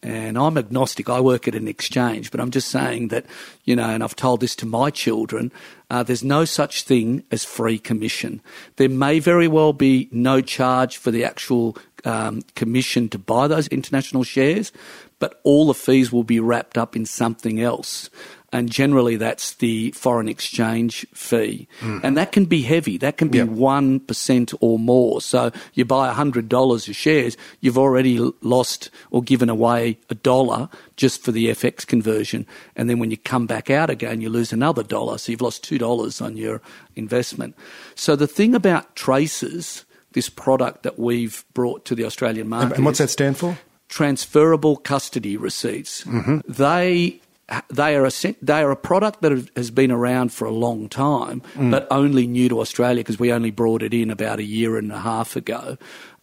And 0.04 0.36
I'm 0.36 0.58
agnostic. 0.58 1.08
I 1.08 1.20
work 1.20 1.46
at 1.46 1.54
an 1.54 1.68
exchange, 1.68 2.32
but 2.32 2.40
I'm 2.40 2.50
just 2.50 2.68
saying 2.68 3.08
that, 3.08 3.24
you 3.64 3.76
know, 3.76 3.88
and 3.88 4.02
I've 4.02 4.16
told 4.16 4.40
this 4.40 4.56
to 4.56 4.66
my 4.66 4.90
children, 4.90 5.52
uh, 5.90 6.02
there's 6.02 6.24
no 6.24 6.44
such 6.44 6.82
thing 6.82 7.22
as 7.30 7.44
free 7.44 7.78
commission. 7.78 8.40
There 8.76 8.88
may 8.88 9.20
very 9.20 9.46
well 9.46 9.72
be 9.72 10.08
no 10.10 10.40
charge 10.40 10.96
for 10.96 11.12
the 11.12 11.24
actual 11.24 11.76
um, 12.04 12.42
commission 12.56 13.08
to 13.10 13.18
buy 13.18 13.46
those 13.46 13.68
international 13.68 14.24
shares, 14.24 14.72
but 15.20 15.40
all 15.44 15.68
the 15.68 15.74
fees 15.74 16.10
will 16.10 16.24
be 16.24 16.40
wrapped 16.40 16.76
up 16.76 16.96
in 16.96 17.06
something 17.06 17.60
else 17.60 18.10
and 18.52 18.70
generally 18.70 19.16
that's 19.16 19.54
the 19.54 19.90
foreign 19.92 20.28
exchange 20.28 21.06
fee. 21.14 21.66
Mm. 21.80 22.00
And 22.04 22.16
that 22.18 22.32
can 22.32 22.44
be 22.44 22.62
heavy. 22.62 22.98
That 22.98 23.16
can 23.16 23.28
be 23.28 23.38
yep. 23.38 23.48
1% 23.48 24.54
or 24.60 24.78
more. 24.78 25.22
So 25.22 25.50
you 25.72 25.86
buy 25.86 26.12
$100 26.12 26.88
of 26.88 26.96
shares, 26.96 27.36
you've 27.60 27.78
already 27.78 28.18
lost 28.42 28.90
or 29.10 29.22
given 29.22 29.48
away 29.48 29.98
a 30.10 30.14
dollar 30.14 30.68
just 30.96 31.22
for 31.22 31.32
the 31.32 31.46
FX 31.46 31.86
conversion. 31.86 32.46
And 32.76 32.90
then 32.90 32.98
when 32.98 33.10
you 33.10 33.16
come 33.16 33.46
back 33.46 33.70
out 33.70 33.88
again, 33.88 34.20
you 34.20 34.28
lose 34.28 34.52
another 34.52 34.82
dollar. 34.82 35.16
So 35.16 35.32
you've 35.32 35.40
lost 35.40 35.64
$2 35.64 36.22
on 36.22 36.36
your 36.36 36.60
investment. 36.94 37.56
So 37.94 38.16
the 38.16 38.26
thing 38.26 38.54
about 38.54 38.94
TraCRs, 38.96 39.84
this 40.12 40.28
product 40.28 40.82
that 40.82 40.98
we've 40.98 41.42
brought 41.54 41.86
to 41.86 41.94
the 41.94 42.04
Australian 42.04 42.50
market. 42.50 42.76
And 42.76 42.84
what's 42.84 42.98
that 42.98 43.08
stand 43.08 43.38
for? 43.38 43.56
Transferable 43.88 44.76
custody 44.76 45.38
receipts. 45.38 46.04
Mm-hmm. 46.04 46.40
They 46.46 47.21
they 47.70 47.96
are 47.96 48.06
a 48.06 48.10
they 48.40 48.62
are 48.62 48.70
a 48.70 48.76
product 48.76 49.22
that 49.22 49.50
has 49.56 49.70
been 49.70 49.90
around 49.90 50.32
for 50.32 50.44
a 50.46 50.50
long 50.50 50.88
time, 50.88 51.42
mm. 51.54 51.70
but 51.70 51.86
only 51.90 52.26
new 52.26 52.48
to 52.48 52.60
Australia 52.60 53.00
because 53.00 53.18
we 53.18 53.32
only 53.32 53.50
brought 53.50 53.82
it 53.82 53.94
in 53.94 54.10
about 54.10 54.38
a 54.38 54.44
year 54.44 54.76
and 54.76 54.92
a 54.92 55.00
half 55.00 55.36
ago. 55.36 55.76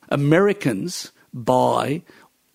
Americans 0.10 1.12
buy 1.34 2.02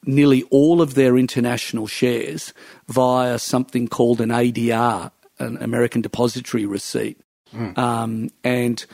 nearly 0.04 0.42
all 0.44 0.82
of 0.82 0.94
their 0.94 1.16
international 1.16 1.86
shares 1.86 2.52
via 2.88 3.38
something 3.38 3.88
called 3.88 4.20
an 4.20 4.28
ADR, 4.28 5.10
an 5.38 5.56
American 5.62 6.02
Depository 6.02 6.66
Receipt, 6.66 7.18
mm. 7.54 7.76
um, 7.78 8.30
and 8.42 8.84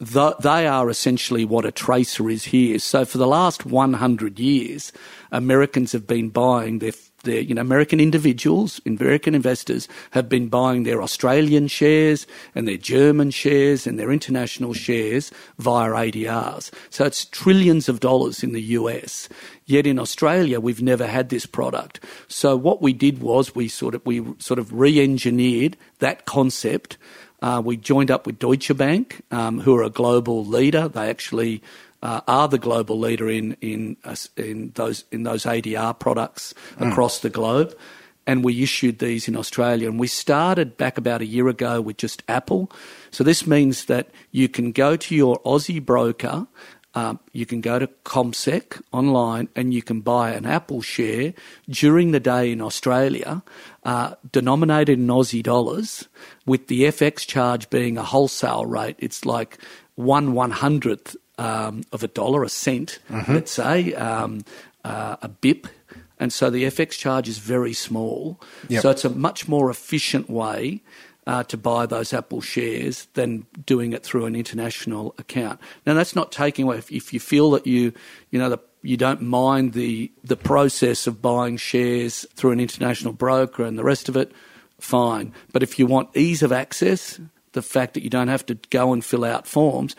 they 0.00 0.66
are 0.66 0.90
essentially 0.90 1.44
what 1.44 1.64
a 1.64 1.72
TraCR 1.72 2.32
is 2.32 2.44
here. 2.46 2.78
So 2.78 3.04
for 3.04 3.18
the 3.18 3.26
last 3.26 3.66
100 3.66 4.38
years, 4.38 4.92
Americans 5.32 5.92
have 5.92 6.06
been 6.06 6.30
buying 6.30 6.78
their 6.78 6.92
their, 7.24 7.40
you 7.40 7.54
know, 7.54 7.60
American 7.60 8.00
individuals, 8.00 8.80
American 8.86 9.34
investors 9.34 9.88
have 10.12 10.28
been 10.28 10.48
buying 10.48 10.84
their 10.84 11.02
Australian 11.02 11.68
shares 11.68 12.26
and 12.54 12.68
their 12.68 12.76
German 12.76 13.30
shares 13.30 13.86
and 13.86 13.98
their 13.98 14.12
international 14.12 14.72
shares 14.72 15.30
via 15.58 15.90
ADRs. 15.90 16.70
So 16.90 17.04
it's 17.04 17.24
trillions 17.24 17.88
of 17.88 18.00
dollars 18.00 18.42
in 18.42 18.52
the 18.52 18.62
US. 18.62 19.28
Yet 19.66 19.86
in 19.86 19.98
Australia, 19.98 20.60
we've 20.60 20.82
never 20.82 21.06
had 21.06 21.28
this 21.28 21.44
product. 21.44 22.00
So 22.28 22.56
what 22.56 22.80
we 22.80 22.92
did 22.92 23.20
was 23.20 23.54
we 23.54 23.68
sort 23.68 23.94
of, 23.94 24.06
we 24.06 24.24
sort 24.38 24.58
of 24.58 24.72
re-engineered 24.72 25.76
that 25.98 26.24
concept. 26.24 26.96
Uh, 27.42 27.62
we 27.64 27.76
joined 27.76 28.10
up 28.10 28.26
with 28.26 28.38
Deutsche 28.38 28.76
Bank, 28.76 29.22
um, 29.30 29.60
who 29.60 29.76
are 29.76 29.82
a 29.82 29.90
global 29.90 30.44
leader. 30.44 30.88
They 30.88 31.10
actually 31.10 31.62
uh, 32.02 32.20
are 32.26 32.48
the 32.48 32.58
global 32.58 32.98
leader 32.98 33.28
in 33.28 33.56
in 33.60 33.96
uh, 34.04 34.16
in 34.36 34.72
those 34.74 35.04
in 35.10 35.22
those 35.22 35.44
ADR 35.44 35.98
products 35.98 36.54
mm. 36.76 36.90
across 36.90 37.20
the 37.20 37.30
globe. 37.30 37.76
And 38.26 38.44
we 38.44 38.62
issued 38.62 38.98
these 38.98 39.26
in 39.26 39.36
Australia. 39.36 39.88
And 39.88 39.98
we 39.98 40.06
started 40.06 40.76
back 40.76 40.98
about 40.98 41.22
a 41.22 41.26
year 41.26 41.48
ago 41.48 41.80
with 41.80 41.96
just 41.96 42.22
Apple. 42.28 42.70
So 43.10 43.24
this 43.24 43.46
means 43.46 43.86
that 43.86 44.10
you 44.32 44.50
can 44.50 44.72
go 44.72 44.96
to 44.96 45.14
your 45.14 45.40
Aussie 45.44 45.82
broker, 45.82 46.46
um, 46.94 47.20
you 47.32 47.46
can 47.46 47.60
go 47.60 47.78
to 47.78 47.86
CommSec 48.04 48.82
online, 48.92 49.48
and 49.54 49.72
you 49.72 49.82
can 49.82 50.00
buy 50.00 50.32
an 50.32 50.44
Apple 50.44 50.82
share 50.82 51.32
during 51.68 52.10
the 52.10 52.20
day 52.20 52.50
in 52.50 52.60
Australia, 52.60 53.42
uh, 53.84 54.14
denominated 54.32 54.98
in 54.98 55.06
Aussie 55.06 55.42
dollars, 55.42 56.08
with 56.44 56.66
the 56.66 56.82
FX 56.82 57.26
charge 57.26 57.70
being 57.70 57.96
a 57.96 58.02
wholesale 58.02 58.66
rate. 58.66 58.96
It's 58.98 59.24
like 59.24 59.58
one 59.94 60.32
one 60.32 60.50
hundredth 60.50 61.16
um, 61.38 61.82
of 61.92 62.02
a 62.02 62.08
dollar, 62.08 62.42
a 62.42 62.48
cent, 62.48 62.98
mm-hmm. 63.10 63.34
let's 63.34 63.52
say, 63.52 63.94
um, 63.94 64.44
uh, 64.84 65.16
a 65.22 65.28
BIP. 65.28 65.66
And 66.20 66.32
so 66.32 66.50
the 66.50 66.64
FX 66.64 66.90
charge 66.90 67.28
is 67.28 67.38
very 67.38 67.72
small. 67.72 68.40
Yep. 68.68 68.82
So 68.82 68.90
it's 68.90 69.04
a 69.04 69.10
much 69.10 69.48
more 69.48 69.70
efficient 69.70 70.28
way 70.28 70.82
uh, 71.28 71.44
to 71.44 71.56
buy 71.56 71.86
those 71.86 72.12
Apple 72.12 72.40
shares 72.40 73.06
than 73.12 73.46
doing 73.66 73.92
it 73.92 74.02
through 74.02 74.24
an 74.24 74.34
international 74.34 75.14
account. 75.18 75.60
Now 75.86 75.94
that's 75.94 76.16
not 76.16 76.32
taking 76.32 76.64
away 76.64 76.78
if, 76.78 76.90
if 76.90 77.12
you 77.12 77.20
feel 77.20 77.50
that 77.50 77.66
you 77.66 77.92
you 78.30 78.38
know 78.38 78.48
the, 78.48 78.58
you 78.82 78.96
don't 78.96 79.20
mind 79.20 79.74
the 79.74 80.10
the 80.24 80.36
process 80.36 81.06
of 81.06 81.20
buying 81.20 81.58
shares 81.58 82.26
through 82.34 82.52
an 82.52 82.60
international 82.60 83.12
broker 83.12 83.62
and 83.62 83.78
the 83.78 83.84
rest 83.84 84.08
of 84.08 84.16
it, 84.16 84.32
fine. 84.80 85.34
But 85.52 85.62
if 85.62 85.78
you 85.78 85.86
want 85.86 86.16
ease 86.16 86.42
of 86.42 86.50
access, 86.50 87.20
the 87.52 87.62
fact 87.62 87.92
that 87.94 88.02
you 88.02 88.10
don't 88.10 88.28
have 88.28 88.46
to 88.46 88.54
go 88.70 88.94
and 88.94 89.04
fill 89.04 89.24
out 89.24 89.46
forms, 89.46 89.94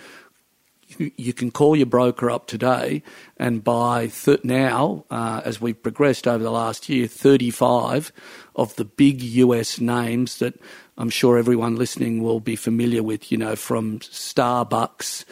you 0.98 1.34
can 1.34 1.52
call 1.52 1.76
your 1.76 1.86
broker 1.86 2.30
up 2.32 2.48
today 2.48 3.04
and 3.38 3.64
buy 3.64 4.08
th- 4.08 4.44
now, 4.44 5.06
uh, 5.10 5.42
as 5.46 5.62
we've 5.62 5.82
progressed 5.82 6.28
over 6.28 6.44
the 6.44 6.52
last 6.52 6.90
year, 6.90 7.08
35 7.08 8.12
of 8.56 8.76
the 8.76 8.86
big 8.86 9.22
US 9.22 9.80
names 9.80 10.40
that 10.40 10.60
I'm 10.98 11.10
sure 11.10 11.38
everyone 11.38 11.76
listening 11.76 12.22
will 12.22 12.40
be 12.40 12.56
familiar 12.56 13.04
with, 13.04 13.32
you 13.32 13.38
know, 13.38 13.56
from 13.56 14.00
Starbucks 14.00 15.26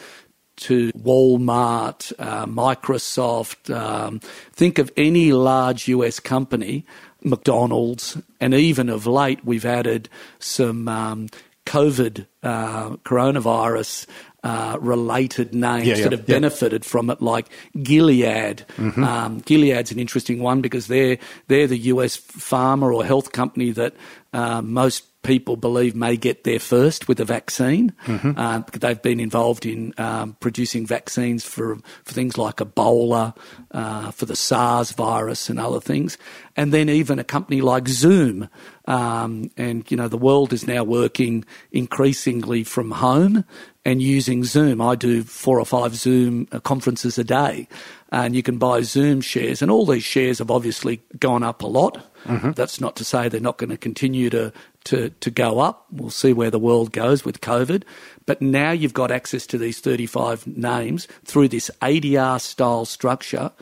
to 0.56 0.92
Walmart, 0.92 2.12
uh, 2.18 2.46
Microsoft. 2.46 3.74
Um, 3.74 4.20
think 4.52 4.78
of 4.78 4.90
any 4.96 5.32
large 5.32 5.88
US 5.88 6.20
company, 6.20 6.86
McDonald's, 7.22 8.16
and 8.40 8.54
even 8.54 8.88
of 8.88 9.06
late 9.06 9.44
we've 9.44 9.66
added 9.66 10.08
some 10.38 10.88
um, 10.88 11.28
COVID 11.66 12.26
uh, 12.42 12.90
coronavirus 13.04 14.06
uh, 14.44 14.78
related 14.80 15.54
names 15.54 15.86
yeah, 15.86 15.96
yeah, 15.96 16.02
that 16.04 16.12
have 16.12 16.28
yeah. 16.28 16.34
benefited 16.34 16.84
from 16.84 17.10
it, 17.10 17.20
like 17.20 17.48
Gilead. 17.82 18.64
Mm-hmm. 18.76 19.02
Um, 19.02 19.40
Gilead's 19.40 19.90
an 19.90 19.98
interesting 19.98 20.40
one 20.40 20.60
because 20.60 20.86
they're 20.86 21.18
they're 21.48 21.66
the 21.66 21.78
US 21.78 22.16
pharma 22.16 22.92
or 22.92 23.04
health 23.04 23.32
company 23.32 23.70
that 23.72 23.94
uh, 24.32 24.62
most 24.62 25.04
people 25.22 25.56
believe 25.56 25.94
may 25.94 26.16
get 26.16 26.44
there 26.44 26.58
first 26.58 27.08
with 27.08 27.18
a 27.20 27.24
vaccine. 27.24 27.92
Mm-hmm. 28.06 28.32
Uh, 28.36 28.62
they've 28.72 29.02
been 29.02 29.20
involved 29.20 29.66
in 29.66 29.92
um, 29.98 30.36
producing 30.40 30.86
vaccines 30.86 31.44
for, 31.44 31.76
for 32.04 32.14
things 32.14 32.38
like 32.38 32.56
Ebola, 32.56 33.36
uh, 33.72 34.10
for 34.12 34.26
the 34.26 34.36
SARS 34.36 34.92
virus, 34.92 35.50
and 35.50 35.58
other 35.58 35.80
things. 35.80 36.16
And 36.56 36.72
then 36.72 36.88
even 36.88 37.18
a 37.18 37.24
company 37.24 37.60
like 37.60 37.88
Zoom. 37.88 38.48
Um, 38.86 39.50
and, 39.56 39.88
you 39.90 39.96
know, 39.96 40.08
the 40.08 40.16
world 40.16 40.52
is 40.52 40.66
now 40.66 40.84
working 40.84 41.44
increasingly 41.72 42.64
from 42.64 42.92
home 42.92 43.44
and 43.88 44.02
using 44.02 44.44
Zoom. 44.44 44.82
I 44.82 44.96
do 44.96 45.22
four 45.22 45.58
or 45.58 45.64
five 45.64 45.94
Zoom 45.94 46.46
uh, 46.52 46.60
conferences 46.60 47.16
a 47.16 47.24
day, 47.24 47.66
and 48.12 48.36
you 48.36 48.42
can 48.42 48.58
buy 48.58 48.82
Zoom 48.82 49.22
shares. 49.22 49.62
And 49.62 49.70
all 49.70 49.86
these 49.86 50.04
shares 50.04 50.40
have 50.40 50.50
obviously 50.50 51.00
gone 51.18 51.42
up 51.42 51.62
a 51.62 51.66
lot. 51.66 51.96
Mm-hmm. 52.24 52.50
That's 52.50 52.82
not 52.82 52.96
to 52.96 53.04
say 53.04 53.30
they're 53.30 53.40
not 53.40 53.56
going 53.56 53.70
to 53.70 53.78
continue 53.78 54.28
to 54.28 54.52
to, 54.84 55.08
to 55.08 55.30
go 55.30 55.60
up. 55.60 55.86
We'll 55.90 56.10
see 56.10 56.34
where 56.34 56.50
the 56.50 56.58
world 56.58 56.92
goes 56.92 57.24
with 57.24 57.40
COVID. 57.40 57.84
But 58.26 58.42
now 58.42 58.72
you've 58.72 58.92
got 58.92 59.10
access 59.10 59.46
to 59.48 59.58
these 59.58 59.80
35 59.80 60.46
names 60.46 61.08
through 61.24 61.48
this 61.48 61.70
ADR 61.80 62.40
style 62.40 62.84
structure 62.84 63.52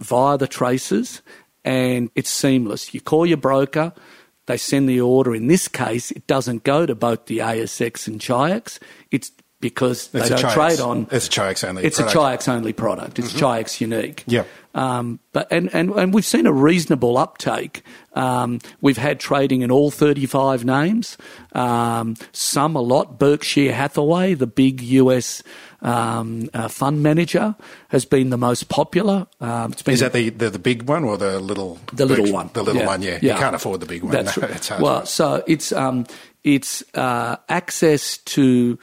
via 0.00 0.38
the 0.38 0.48
TraCRs, 0.48 1.20
and 1.66 2.10
it's 2.14 2.30
seamless. 2.30 2.94
You 2.94 3.02
call 3.02 3.26
your 3.26 3.36
broker, 3.36 3.92
they 4.46 4.56
send 4.56 4.88
the 4.88 5.00
order. 5.02 5.34
In 5.34 5.48
this 5.48 5.68
case, 5.68 6.10
it 6.10 6.26
doesn't 6.26 6.64
go 6.64 6.86
to 6.86 6.94
both 6.94 7.26
the 7.26 7.38
ASX 7.38 8.08
and 8.08 8.20
Chi-X. 8.20 8.80
It's 9.10 9.32
because 9.60 10.08
it's 10.14 10.28
they 10.28 10.36
don't 10.36 10.52
trade 10.52 10.80
on. 10.80 11.06
It's 11.10 11.28
a 11.28 11.30
Chi-X 11.30 11.64
only. 11.64 11.84
It's 11.84 11.98
product. 11.98 12.16
a 12.16 12.18
Chi-X 12.18 12.48
only 12.48 12.72
product. 12.72 13.18
It's 13.18 13.28
mm-hmm. 13.28 13.40
Chi-X 13.40 13.80
unique. 13.80 14.24
Yeah. 14.26 14.44
Um, 14.72 15.18
but 15.32 15.48
and, 15.50 15.72
and 15.74 15.90
and 15.90 16.14
we've 16.14 16.24
seen 16.24 16.46
a 16.46 16.52
reasonable 16.52 17.18
uptake. 17.18 17.82
Um, 18.14 18.60
we've 18.80 18.96
had 18.96 19.18
trading 19.18 19.62
in 19.62 19.70
all 19.70 19.90
35 19.90 20.64
names. 20.64 21.18
Um, 21.52 22.16
some 22.32 22.76
a 22.76 22.80
lot. 22.80 23.18
Berkshire 23.18 23.72
Hathaway, 23.72 24.34
the 24.34 24.46
big 24.46 24.80
US 24.80 25.42
um, 25.82 26.48
uh, 26.54 26.68
fund 26.68 27.02
manager, 27.02 27.56
has 27.88 28.04
been 28.04 28.30
the 28.30 28.38
most 28.38 28.68
popular. 28.68 29.26
Um, 29.40 29.74
Is 29.86 30.00
that 30.00 30.12
the, 30.12 30.30
the, 30.30 30.50
the 30.50 30.58
big 30.60 30.84
one 30.84 31.02
or 31.02 31.16
the 31.16 31.40
little? 31.40 31.80
The 31.92 32.06
little 32.06 32.32
one. 32.32 32.50
The 32.52 32.62
little 32.62 32.82
yeah. 32.82 32.86
one. 32.86 33.02
Yeah. 33.02 33.18
yeah. 33.20 33.34
You 33.34 33.40
can't 33.40 33.56
afford 33.56 33.80
the 33.80 33.86
big 33.86 34.04
one. 34.04 34.12
That's 34.12 34.36
no, 34.40 34.46
right. 34.46 34.80
well, 34.80 35.04
so 35.04 35.42
it's 35.48 35.72
um, 35.72 36.06
it's 36.44 36.84
uh, 36.94 37.36
access 37.48 38.18
to 38.18 38.78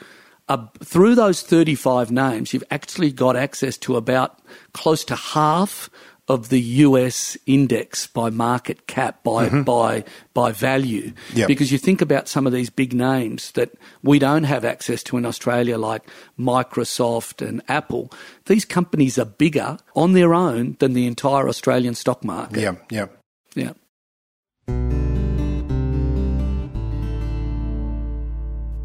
uh, 0.48 0.66
through 0.82 1.14
those 1.14 1.42
35 1.42 2.10
names, 2.10 2.52
you've 2.52 2.64
actually 2.70 3.12
got 3.12 3.36
access 3.36 3.76
to 3.78 3.96
about 3.96 4.38
close 4.72 5.04
to 5.04 5.16
half 5.16 5.90
of 6.28 6.50
the 6.50 6.60
US 6.60 7.38
index 7.46 8.06
by 8.06 8.28
market 8.28 8.86
cap, 8.86 9.22
by 9.24 9.48
mm-hmm. 9.48 9.62
by 9.62 10.04
by 10.34 10.52
value. 10.52 11.12
Yep. 11.34 11.48
Because 11.48 11.72
you 11.72 11.78
think 11.78 12.02
about 12.02 12.28
some 12.28 12.46
of 12.46 12.52
these 12.52 12.68
big 12.68 12.92
names 12.92 13.52
that 13.52 13.70
we 14.02 14.18
don't 14.18 14.44
have 14.44 14.64
access 14.64 15.02
to 15.04 15.16
in 15.16 15.24
Australia, 15.24 15.78
like 15.78 16.02
Microsoft 16.38 17.46
and 17.46 17.62
Apple. 17.68 18.12
These 18.44 18.66
companies 18.66 19.18
are 19.18 19.24
bigger 19.24 19.78
on 19.96 20.12
their 20.12 20.34
own 20.34 20.76
than 20.80 20.92
the 20.92 21.06
entire 21.06 21.48
Australian 21.48 21.94
stock 21.94 22.22
market. 22.22 22.60
Yeah, 22.60 22.74
yeah. 22.90 23.06
Yeah. 23.54 23.72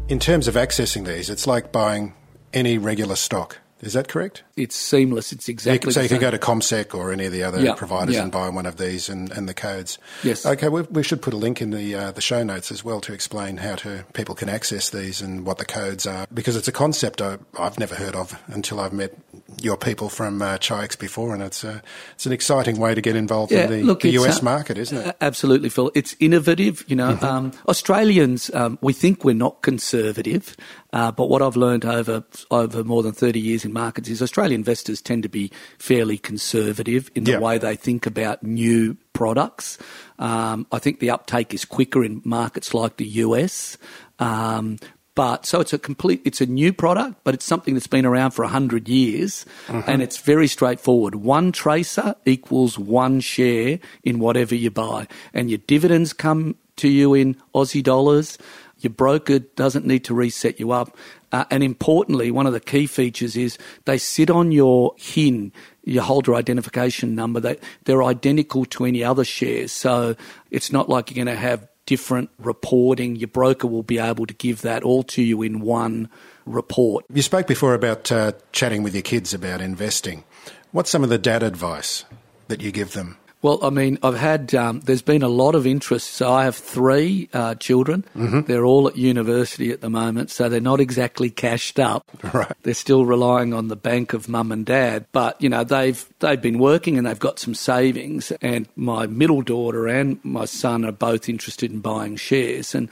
In 0.06 0.18
terms 0.18 0.48
of 0.48 0.54
accessing 0.54 1.06
these, 1.06 1.30
it's 1.30 1.46
like 1.46 1.72
buying 1.72 2.12
any 2.52 2.76
regular 2.76 3.16
stock. 3.16 3.60
Is 3.86 3.92
that 3.92 4.08
correct? 4.08 4.42
It's 4.56 4.76
seamless. 4.76 5.32
It's 5.32 5.48
exactly 5.48 5.92
so 5.92 6.00
you 6.00 6.08
can 6.08 6.20
go 6.20 6.30
to 6.30 6.38
CommSec 6.38 6.94
or 6.94 7.12
any 7.12 7.26
of 7.26 7.32
the 7.32 7.42
other 7.42 7.60
Yeah, 7.60 7.74
providers 7.74 8.14
yeah. 8.14 8.22
and 8.22 8.32
buy 8.32 8.48
one 8.48 8.66
of 8.66 8.76
these 8.76 9.08
and, 9.08 9.30
and 9.32 9.48
the 9.48 9.54
codes. 9.54 9.98
Yes. 10.22 10.46
Okay, 10.46 10.68
we, 10.68 10.82
we 10.82 11.02
should 11.02 11.22
put 11.22 11.34
a 11.34 11.36
link 11.36 11.60
in 11.60 11.70
the 11.70 11.94
uh, 11.94 12.12
the 12.12 12.20
show 12.20 12.42
notes 12.42 12.70
as 12.72 12.84
well 12.84 13.00
to 13.02 13.12
explain 13.12 13.58
how 13.58 13.76
to 13.76 14.04
people 14.12 14.34
can 14.34 14.48
access 14.48 14.90
these 14.90 15.20
and 15.20 15.44
what 15.44 15.58
the 15.58 15.64
codes 15.64 16.06
are 16.06 16.26
because 16.32 16.56
it's 16.56 16.68
a 16.68 16.72
concept 16.72 17.20
I, 17.20 17.38
I've 17.58 17.78
never 17.78 17.94
heard 17.94 18.14
of 18.14 18.38
until 18.48 18.80
I've 18.80 18.92
met 18.92 19.14
your 19.60 19.76
people 19.76 20.08
from 20.08 20.42
uh, 20.42 20.58
Chi-X 20.58 20.96
before, 20.96 21.34
and 21.34 21.42
it's 21.42 21.64
uh, 21.64 21.80
it's 22.14 22.26
an 22.26 22.32
exciting 22.32 22.78
way 22.78 22.94
to 22.94 23.00
get 23.00 23.16
involved 23.16 23.52
Yeah, 23.52 23.64
in 23.64 23.70
the, 23.70 23.82
look, 23.82 24.00
the 24.00 24.10
US 24.10 24.40
uh, 24.40 24.44
market, 24.44 24.78
isn't 24.78 24.96
it? 24.96 25.16
Absolutely, 25.20 25.68
Phil. 25.68 25.90
It's 25.94 26.16
innovative. 26.20 26.84
You 26.88 26.96
know, 26.96 27.18
um, 27.20 27.52
Australians 27.68 28.50
um, 28.54 28.78
we 28.80 28.92
think 28.92 29.24
we're 29.24 29.34
not 29.34 29.62
conservative, 29.62 30.56
uh, 30.94 31.10
but 31.12 31.28
what 31.28 31.42
I've 31.42 31.56
learned 31.56 31.84
over 31.84 32.24
over 32.50 32.82
more 32.84 33.02
than 33.02 33.12
thirty 33.12 33.40
years 33.40 33.64
in 33.66 33.72
markets 33.74 34.08
is 34.08 34.22
Australian 34.22 34.60
investors 34.60 35.02
tend 35.02 35.22
to 35.24 35.28
be 35.28 35.50
fairly 35.78 36.16
conservative 36.16 37.10
in 37.14 37.24
the 37.24 37.32
Yeah. 37.32 37.40
way 37.40 37.58
they 37.58 37.76
think 37.76 38.06
about 38.06 38.42
new 38.42 38.96
products. 39.12 39.76
Um, 40.18 40.66
I 40.72 40.78
think 40.78 41.00
the 41.00 41.10
uptake 41.10 41.52
is 41.52 41.64
quicker 41.66 42.02
in 42.04 42.22
markets 42.24 42.72
like 42.72 42.96
the 42.96 43.08
US. 43.26 43.76
Um, 44.18 44.78
but 45.16 45.46
so 45.46 45.60
it's 45.60 45.72
a 45.72 45.78
complete, 45.78 46.20
it's 46.24 46.40
a 46.40 46.46
new 46.46 46.72
product, 46.72 47.20
but 47.22 47.34
it's 47.34 47.44
something 47.44 47.74
that's 47.74 47.86
been 47.86 48.04
around 48.04 48.32
for 48.32 48.42
100 48.44 48.88
years 48.88 49.46
and 49.68 50.02
it's 50.02 50.18
very 50.18 50.48
straightforward. 50.48 51.14
One 51.14 51.52
TraCR 51.52 52.16
equals 52.26 52.78
one 52.80 53.20
share 53.20 53.78
in 54.02 54.18
whatever 54.18 54.56
you 54.56 54.72
buy 54.72 55.06
and 55.32 55.50
your 55.50 55.58
dividends 55.68 56.12
come 56.12 56.56
to 56.78 56.88
you 56.88 57.14
in 57.14 57.36
Aussie 57.54 57.82
dollars. 57.82 58.38
Your 58.84 58.92
broker 58.92 59.40
doesn't 59.40 59.86
need 59.86 60.04
to 60.04 60.14
reset 60.14 60.60
you 60.60 60.72
up. 60.72 60.96
Uh, 61.32 61.44
and 61.50 61.62
importantly, 61.64 62.30
one 62.30 62.46
of 62.46 62.52
the 62.52 62.60
key 62.60 62.86
features 62.86 63.36
is 63.36 63.58
they 63.86 63.98
sit 63.98 64.30
on 64.30 64.52
your 64.52 64.94
HIN, 64.96 65.52
your 65.82 66.04
holder 66.04 66.34
identification 66.34 67.14
number. 67.14 67.40
They, 67.40 67.56
they're 67.84 68.04
identical 68.04 68.64
to 68.66 68.84
any 68.84 69.02
other 69.02 69.24
shares. 69.24 69.72
So 69.72 70.14
it's 70.50 70.70
not 70.70 70.88
like 70.88 71.10
you're 71.10 71.24
going 71.24 71.34
to 71.34 71.40
have 71.40 71.66
different 71.86 72.30
reporting. 72.38 73.16
Your 73.16 73.28
broker 73.28 73.66
will 73.66 73.82
be 73.82 73.98
able 73.98 74.26
to 74.26 74.34
give 74.34 74.62
that 74.62 74.82
all 74.82 75.02
to 75.04 75.22
you 75.22 75.42
in 75.42 75.60
one 75.60 76.08
report. 76.46 77.04
You 77.12 77.22
spoke 77.22 77.46
before 77.46 77.74
about 77.74 78.12
uh, 78.12 78.32
chatting 78.52 78.82
with 78.82 78.94
your 78.94 79.02
kids 79.02 79.34
about 79.34 79.60
investing. 79.60 80.24
What's 80.72 80.90
some 80.90 81.04
of 81.04 81.10
the 81.10 81.18
dad 81.18 81.42
advice 81.42 82.04
that 82.48 82.60
you 82.60 82.70
give 82.70 82.92
them? 82.92 83.16
Well, 83.44 83.58
I 83.62 83.68
mean, 83.68 83.98
I've 84.02 84.16
had, 84.16 84.54
um, 84.54 84.80
there's 84.80 85.02
been 85.02 85.22
a 85.22 85.28
lot 85.28 85.54
of 85.54 85.66
interest. 85.66 86.14
So 86.14 86.32
I 86.32 86.44
have 86.44 86.56
three 86.56 87.28
uh, 87.34 87.56
children. 87.56 88.06
They're 88.46 88.64
all 88.64 88.88
at 88.88 88.96
university 88.96 89.70
at 89.70 89.82
the 89.82 89.90
moment, 89.90 90.30
so 90.30 90.48
they're 90.48 90.62
not 90.62 90.80
exactly 90.80 91.28
cashed 91.28 91.78
up. 91.78 92.10
Right. 92.32 92.50
They're 92.62 92.72
still 92.72 93.04
relying 93.04 93.52
on 93.52 93.68
the 93.68 93.76
bank 93.76 94.14
of 94.14 94.30
mum 94.30 94.50
and 94.50 94.64
dad. 94.64 95.04
But, 95.12 95.40
you 95.42 95.50
know, 95.50 95.62
they've, 95.62 96.02
they've 96.20 96.40
been 96.40 96.58
working 96.58 96.96
and 96.96 97.06
they've 97.06 97.18
got 97.18 97.38
some 97.38 97.54
savings. 97.54 98.32
And 98.40 98.66
my 98.76 99.06
middle 99.06 99.42
daughter 99.42 99.86
and 99.88 100.18
my 100.24 100.46
son 100.46 100.86
are 100.86 100.90
both 100.90 101.28
interested 101.28 101.70
in 101.70 101.80
buying 101.80 102.16
shares. 102.16 102.74
And 102.74 102.88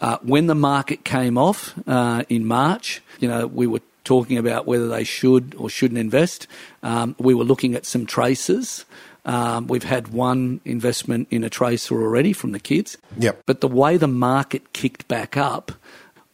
uh, 0.00 0.18
when 0.22 0.46
the 0.46 0.54
market 0.54 1.04
came 1.04 1.36
off 1.36 1.74
uh, 1.88 2.22
in 2.28 2.46
March, 2.46 3.02
you 3.18 3.26
know, 3.26 3.48
we 3.48 3.66
were 3.66 3.82
talking 4.04 4.38
about 4.38 4.64
whether 4.64 4.88
they 4.88 5.04
should 5.04 5.54
or 5.58 5.68
shouldn't 5.68 5.98
invest. 5.98 6.46
Um, 6.82 7.14
we 7.18 7.34
were 7.34 7.44
looking 7.44 7.74
at 7.74 7.84
some 7.84 8.06
TraCRs. 8.06 8.84
Um, 9.28 9.66
we've 9.66 9.84
had 9.84 10.08
one 10.08 10.62
investment 10.64 11.28
in 11.30 11.44
a 11.44 11.50
TraCR 11.50 12.02
already 12.02 12.32
from 12.32 12.52
the 12.52 12.58
kids. 12.58 12.96
Yep. 13.18 13.42
But 13.44 13.60
the 13.60 13.68
way 13.68 13.98
the 13.98 14.08
market 14.08 14.72
kicked 14.72 15.06
back 15.06 15.36
up, 15.36 15.70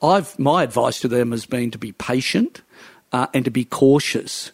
I've 0.00 0.38
my 0.38 0.62
advice 0.62 1.00
to 1.00 1.08
them 1.08 1.32
has 1.32 1.44
been 1.44 1.72
to 1.72 1.78
be 1.78 1.90
patient 1.90 2.62
uh, 3.12 3.26
and 3.34 3.44
to 3.44 3.50
be 3.50 3.64
cautious. 3.64 4.52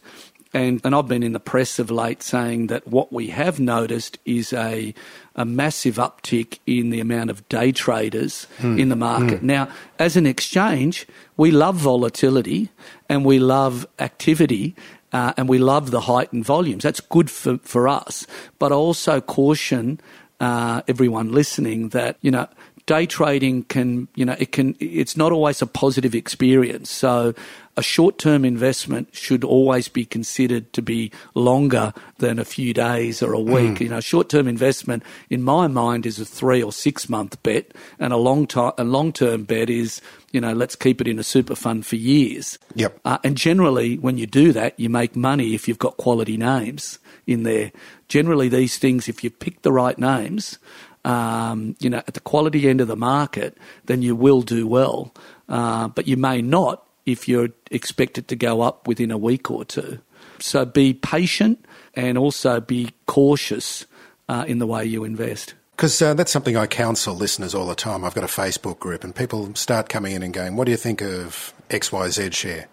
And, 0.54 0.80
and 0.84 0.94
I've 0.94 1.06
been 1.06 1.22
in 1.22 1.32
the 1.32 1.38
press 1.38 1.78
of 1.78 1.90
late 1.90 2.22
saying 2.22 2.68
that 2.68 2.88
what 2.88 3.12
we 3.12 3.28
have 3.28 3.60
noticed 3.60 4.18
is 4.24 4.52
a, 4.52 4.94
a 5.36 5.44
massive 5.44 5.96
uptick 5.96 6.58
in 6.66 6.90
the 6.90 6.98
amount 6.98 7.30
of 7.30 7.46
day 7.48 7.70
traders 7.70 8.48
in 8.60 8.88
the 8.88 8.96
market. 8.96 9.44
Now, 9.44 9.68
as 10.00 10.16
an 10.16 10.26
exchange, 10.26 11.06
we 11.36 11.52
love 11.52 11.76
volatility 11.76 12.68
and 13.08 13.24
we 13.24 13.38
love 13.38 13.86
activity 14.00 14.74
uh, 15.12 15.32
and 15.36 15.48
we 15.48 15.58
love 15.58 15.90
the 15.90 16.00
heightened 16.02 16.44
volumes. 16.44 16.82
That's 16.82 17.00
good 17.00 17.30
for, 17.30 17.58
for 17.58 17.88
us. 17.88 18.26
But 18.58 18.72
I 18.72 18.74
also 18.74 19.20
caution 19.20 20.00
uh, 20.40 20.82
everyone 20.88 21.32
listening 21.32 21.90
that, 21.90 22.16
you 22.22 22.30
know, 22.30 22.48
day 22.90 23.06
trading 23.06 23.62
can, 23.62 24.08
you 24.16 24.24
know, 24.24 24.34
it 24.40 24.50
can, 24.50 24.74
it's 24.80 25.16
not 25.16 25.30
always 25.30 25.62
a 25.62 25.66
positive 25.66 26.12
experience. 26.12 26.90
So 26.90 27.34
a 27.76 27.84
short 27.84 28.18
term 28.18 28.44
investment 28.44 29.14
should 29.14 29.44
always 29.44 29.86
be 29.86 30.04
considered 30.04 30.72
to 30.72 30.82
be 30.82 31.12
longer 31.36 31.94
than 32.18 32.40
a 32.40 32.44
few 32.44 32.74
days 32.74 33.22
or 33.22 33.32
a 33.32 33.38
week. 33.38 33.80
You 33.80 33.88
know, 33.88 34.00
short 34.00 34.28
term 34.28 34.48
investment 34.48 35.04
in 35.30 35.40
my 35.44 35.68
mind 35.68 36.04
is 36.04 36.18
a 36.18 36.24
three 36.24 36.64
or 36.64 36.72
six 36.72 37.08
month 37.08 37.40
bet 37.44 37.70
and 38.00 38.12
a 38.12 38.16
long 38.16 38.48
time, 38.48 38.72
a 38.76 38.82
long 38.82 39.12
term 39.12 39.44
bet 39.44 39.70
is, 39.70 40.02
you 40.32 40.40
know, 40.40 40.52
let's 40.52 40.74
keep 40.74 41.00
it 41.00 41.06
in 41.06 41.20
a 41.20 41.24
super 41.24 41.54
fund 41.54 41.86
for 41.86 41.94
years. 41.94 42.58
Yep. 42.74 42.98
Uh, 43.04 43.18
and 43.22 43.36
generally, 43.36 43.98
when 43.98 44.18
you 44.18 44.26
do 44.26 44.52
that, 44.52 44.78
you 44.80 44.90
make 44.90 45.14
money 45.14 45.54
if 45.54 45.68
you've 45.68 45.78
got 45.78 45.96
quality 45.96 46.36
names 46.36 46.98
in 47.28 47.44
there. 47.44 47.70
Generally, 48.08 48.48
these 48.48 48.78
things, 48.78 49.08
if 49.08 49.22
you 49.22 49.30
pick 49.30 49.62
the 49.62 49.70
right 49.70 49.96
names, 49.96 50.58
um, 51.04 51.76
you 51.80 51.88
know, 51.88 51.98
at 51.98 52.14
the 52.14 52.20
quality 52.20 52.68
end 52.68 52.80
of 52.80 52.88
the 52.88 52.96
market, 52.96 53.56
then 53.86 54.02
you 54.02 54.14
will 54.14 54.42
do 54.42 54.66
well. 54.66 55.12
Uh, 55.48 55.88
but 55.88 56.06
you 56.06 56.16
may 56.16 56.42
not 56.42 56.86
if 57.06 57.28
you're 57.28 57.48
expected 57.70 58.28
to 58.28 58.36
go 58.36 58.60
up 58.60 58.86
within 58.86 59.10
a 59.10 59.18
week 59.18 59.50
or 59.50 59.64
two. 59.64 59.98
So 60.38 60.64
be 60.64 60.94
patient 60.94 61.64
and 61.94 62.16
also 62.16 62.60
be 62.60 62.92
cautious 63.06 63.86
uh, 64.28 64.44
in 64.46 64.58
the 64.58 64.66
way 64.66 64.84
you 64.84 65.04
invest. 65.04 65.54
Because 65.76 66.00
uh, 66.02 66.14
that's 66.14 66.30
something 66.30 66.56
I 66.56 66.66
counsel 66.66 67.14
listeners 67.14 67.54
all 67.54 67.66
the 67.66 67.74
time. 67.74 68.04
I've 68.04 68.14
got 68.14 68.24
a 68.24 68.26
Facebook 68.26 68.78
group, 68.78 69.02
and 69.02 69.16
people 69.16 69.54
start 69.54 69.88
coming 69.88 70.12
in 70.12 70.22
and 70.22 70.32
going, 70.34 70.56
What 70.56 70.66
do 70.66 70.72
you 70.72 70.76
think 70.76 71.00
of 71.00 71.54
XYZ 71.70 72.34
share? 72.34 72.68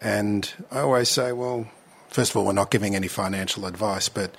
And 0.00 0.52
I 0.72 0.80
always 0.80 1.08
say, 1.08 1.32
Well, 1.32 1.68
first 2.08 2.32
of 2.32 2.36
all, 2.36 2.44
we're 2.44 2.52
not 2.52 2.72
giving 2.72 2.96
any 2.96 3.06
financial 3.06 3.64
advice, 3.64 4.08
but 4.08 4.34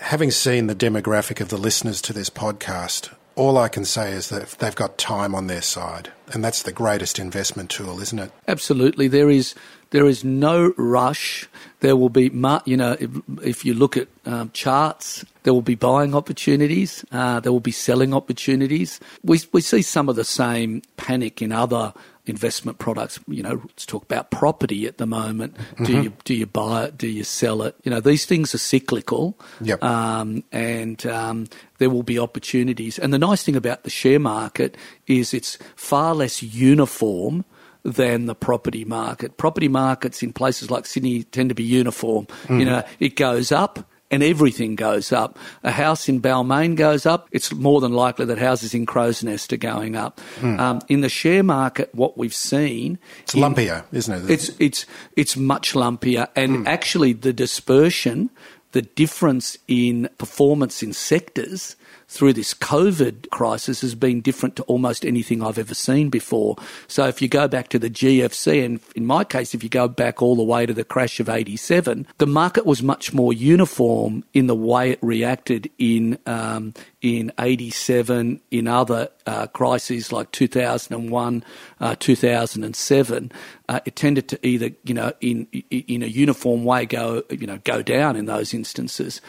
having 0.00 0.30
seen 0.30 0.66
the 0.66 0.74
demographic 0.74 1.40
of 1.40 1.48
the 1.48 1.56
listeners 1.56 2.02
to 2.02 2.12
this 2.12 2.30
podcast, 2.30 3.14
all 3.36 3.58
I 3.58 3.68
can 3.68 3.84
say 3.84 4.12
is 4.12 4.28
that 4.30 4.50
they've 4.58 4.74
got 4.74 4.98
time 4.98 5.34
on 5.34 5.46
their 5.46 5.62
side. 5.62 6.10
And 6.32 6.44
that's 6.44 6.62
the 6.62 6.72
greatest 6.72 7.18
investment 7.18 7.70
tool, 7.70 8.00
isn't 8.00 8.18
it? 8.18 8.32
Absolutely, 8.48 9.08
there 9.08 9.30
is 9.30 9.54
there 9.90 10.06
is 10.06 10.24
no 10.24 10.72
rush. 10.76 11.48
There 11.80 11.96
will 11.96 12.10
be, 12.10 12.30
you 12.64 12.76
know, 12.76 12.96
if, 12.98 13.10
if 13.42 13.64
you 13.64 13.74
look 13.74 13.96
at 13.96 14.08
um, 14.26 14.50
charts, 14.52 15.24
there 15.42 15.54
will 15.54 15.62
be 15.62 15.74
buying 15.74 16.14
opportunities. 16.14 17.04
Uh, 17.10 17.40
there 17.40 17.52
will 17.52 17.60
be 17.60 17.72
selling 17.72 18.14
opportunities. 18.14 19.00
We 19.24 19.40
we 19.52 19.60
see 19.60 19.82
some 19.82 20.08
of 20.08 20.16
the 20.16 20.24
same 20.24 20.82
panic 20.96 21.40
in 21.42 21.52
other 21.52 21.92
investment 22.26 22.78
products. 22.78 23.18
You 23.26 23.42
know, 23.42 23.62
let's 23.64 23.86
talk 23.86 24.04
about 24.04 24.30
property 24.30 24.86
at 24.86 24.98
the 24.98 25.06
moment. 25.06 25.56
Do 25.84 26.02
you 26.02 26.12
do 26.24 26.34
you 26.34 26.46
buy 26.46 26.84
it? 26.84 26.98
Do 26.98 27.08
you 27.08 27.24
sell 27.24 27.62
it? 27.62 27.74
You 27.82 27.90
know, 27.90 28.00
these 28.00 28.26
things 28.26 28.54
are 28.54 28.58
cyclical. 28.58 29.38
Yep. 29.62 29.82
Um, 29.82 30.44
and 30.52 31.04
um, 31.06 31.46
there 31.78 31.90
will 31.90 32.02
be 32.02 32.18
opportunities. 32.18 32.98
And 32.98 33.12
the 33.12 33.18
nice 33.18 33.42
thing 33.42 33.56
about 33.56 33.82
the 33.84 33.90
share 33.90 34.20
market 34.20 34.76
is 35.06 35.34
it's 35.34 35.58
far 35.74 36.14
less 36.14 36.42
uniform 36.42 37.44
than 37.82 38.26
the 38.26 38.34
property 38.34 38.84
market. 38.84 39.36
Property 39.36 39.68
markets 39.68 40.22
in 40.22 40.32
places 40.32 40.70
like 40.70 40.86
Sydney 40.86 41.24
tend 41.24 41.48
to 41.48 41.54
be 41.54 41.62
uniform. 41.62 42.26
Mm. 42.46 42.58
You 42.58 42.64
know, 42.66 42.82
it 42.98 43.16
goes 43.16 43.52
up 43.52 43.90
and 44.10 44.22
everything 44.22 44.74
goes 44.74 45.12
up. 45.12 45.38
A 45.62 45.70
house 45.70 46.08
in 46.08 46.20
Balmain 46.20 46.74
goes 46.74 47.06
up, 47.06 47.28
it's 47.30 47.52
more 47.54 47.80
than 47.80 47.92
likely 47.92 48.24
that 48.26 48.38
houses 48.38 48.74
in 48.74 48.86
Crow's 48.86 49.22
Nest 49.22 49.52
are 49.52 49.56
going 49.56 49.96
up. 49.96 50.20
Mm. 50.40 50.58
Um, 50.58 50.80
in 50.88 51.00
the 51.00 51.08
share 51.08 51.42
market, 51.42 51.94
what 51.94 52.18
we've 52.18 52.34
seen 52.34 52.98
It's 53.22 53.34
lumpier, 53.34 53.84
isn't 53.92 54.24
it? 54.24 54.30
it's 54.30 54.50
it's 54.58 54.86
it's 55.16 55.36
much 55.36 55.74
lumpier, 55.74 56.28
and 56.34 56.58
mm. 56.58 56.66
actually 56.66 57.12
the 57.12 57.32
dispersion, 57.32 58.30
the 58.72 58.82
difference 58.82 59.56
in 59.68 60.08
performance 60.18 60.82
in 60.82 60.92
sectors 60.92 61.76
through 62.10 62.32
this 62.32 62.54
COVID 62.54 63.30
crisis 63.30 63.82
has 63.82 63.94
been 63.94 64.20
different 64.20 64.56
to 64.56 64.64
almost 64.64 65.06
anything 65.06 65.44
I've 65.44 65.58
ever 65.58 65.74
seen 65.74 66.10
before. 66.10 66.56
So 66.88 67.06
if 67.06 67.22
you 67.22 67.28
go 67.28 67.46
back 67.46 67.68
to 67.68 67.78
the 67.78 67.88
GFC, 67.88 68.64
and 68.64 68.80
in 68.96 69.06
my 69.06 69.22
case, 69.22 69.54
if 69.54 69.62
you 69.62 69.68
go 69.68 69.86
back 69.86 70.20
all 70.20 70.34
the 70.34 70.42
way 70.42 70.66
to 70.66 70.74
the 70.74 70.82
crash 70.82 71.20
of 71.20 71.28
'87, 71.28 72.08
the 72.18 72.26
market 72.26 72.66
was 72.66 72.82
much 72.82 73.14
more 73.14 73.32
uniform 73.32 74.24
in 74.34 74.48
the 74.48 74.56
way 74.56 74.90
it 74.90 74.98
reacted 75.02 75.70
in 75.78 76.18
um, 76.26 76.74
in 77.00 77.30
'87, 77.38 78.40
in 78.50 78.66
other 78.66 79.08
uh, 79.26 79.46
crises 79.46 80.10
like 80.10 80.32
2001, 80.32 81.44
uh, 81.78 81.94
2007. 81.96 83.32
Uh, 83.68 83.80
it 83.84 83.94
tended 83.94 84.28
to 84.28 84.46
either, 84.46 84.70
you 84.82 84.94
know, 84.94 85.12
in 85.20 85.46
in 85.70 86.02
a 86.02 86.06
uniform 86.06 86.64
way 86.64 86.86
go, 86.86 87.22
you 87.30 87.46
know, 87.46 87.58
go 87.58 87.82
down 87.82 88.16
in 88.16 88.26
those 88.26 88.52
instances. 88.52 89.20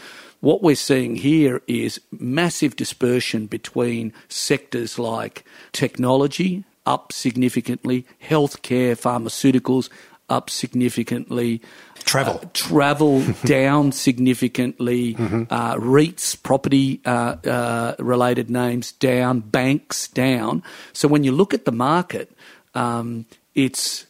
What 0.42 0.62
we're 0.62 0.76
seeing 0.76 1.16
here 1.16 1.62
is 1.68 2.02
massive 2.12 2.76
dispersion 2.76 3.46
between 3.46 4.12
sectors 4.28 5.00
like 5.00 5.46
technology, 5.72 6.66
up 6.86 7.14
significantly, 7.14 8.06
healthcare, 8.22 9.00
pharmaceuticals, 9.00 9.90
up 10.30 10.50
significantly. 10.50 11.62
Travel. 12.00 12.40
Uh, 12.42 12.48
travel 12.54 13.24
down 13.46 13.92
significantly. 13.92 15.14
Mm-hmm. 15.14 15.44
Uh, 15.50 15.76
REITs, 15.76 16.42
property 16.42 17.02
uh, 17.06 17.36
uh, 17.46 17.96
related 18.00 18.50
names 18.50 18.94
down. 18.94 19.42
Banks 19.42 20.08
down. 20.08 20.64
So 20.94 21.08
when 21.08 21.24
you 21.24 21.32
look 21.32 21.54
at 21.54 21.66
the 21.66 21.72
market, 21.72 22.32
um, 22.74 23.26
it's 23.54 24.08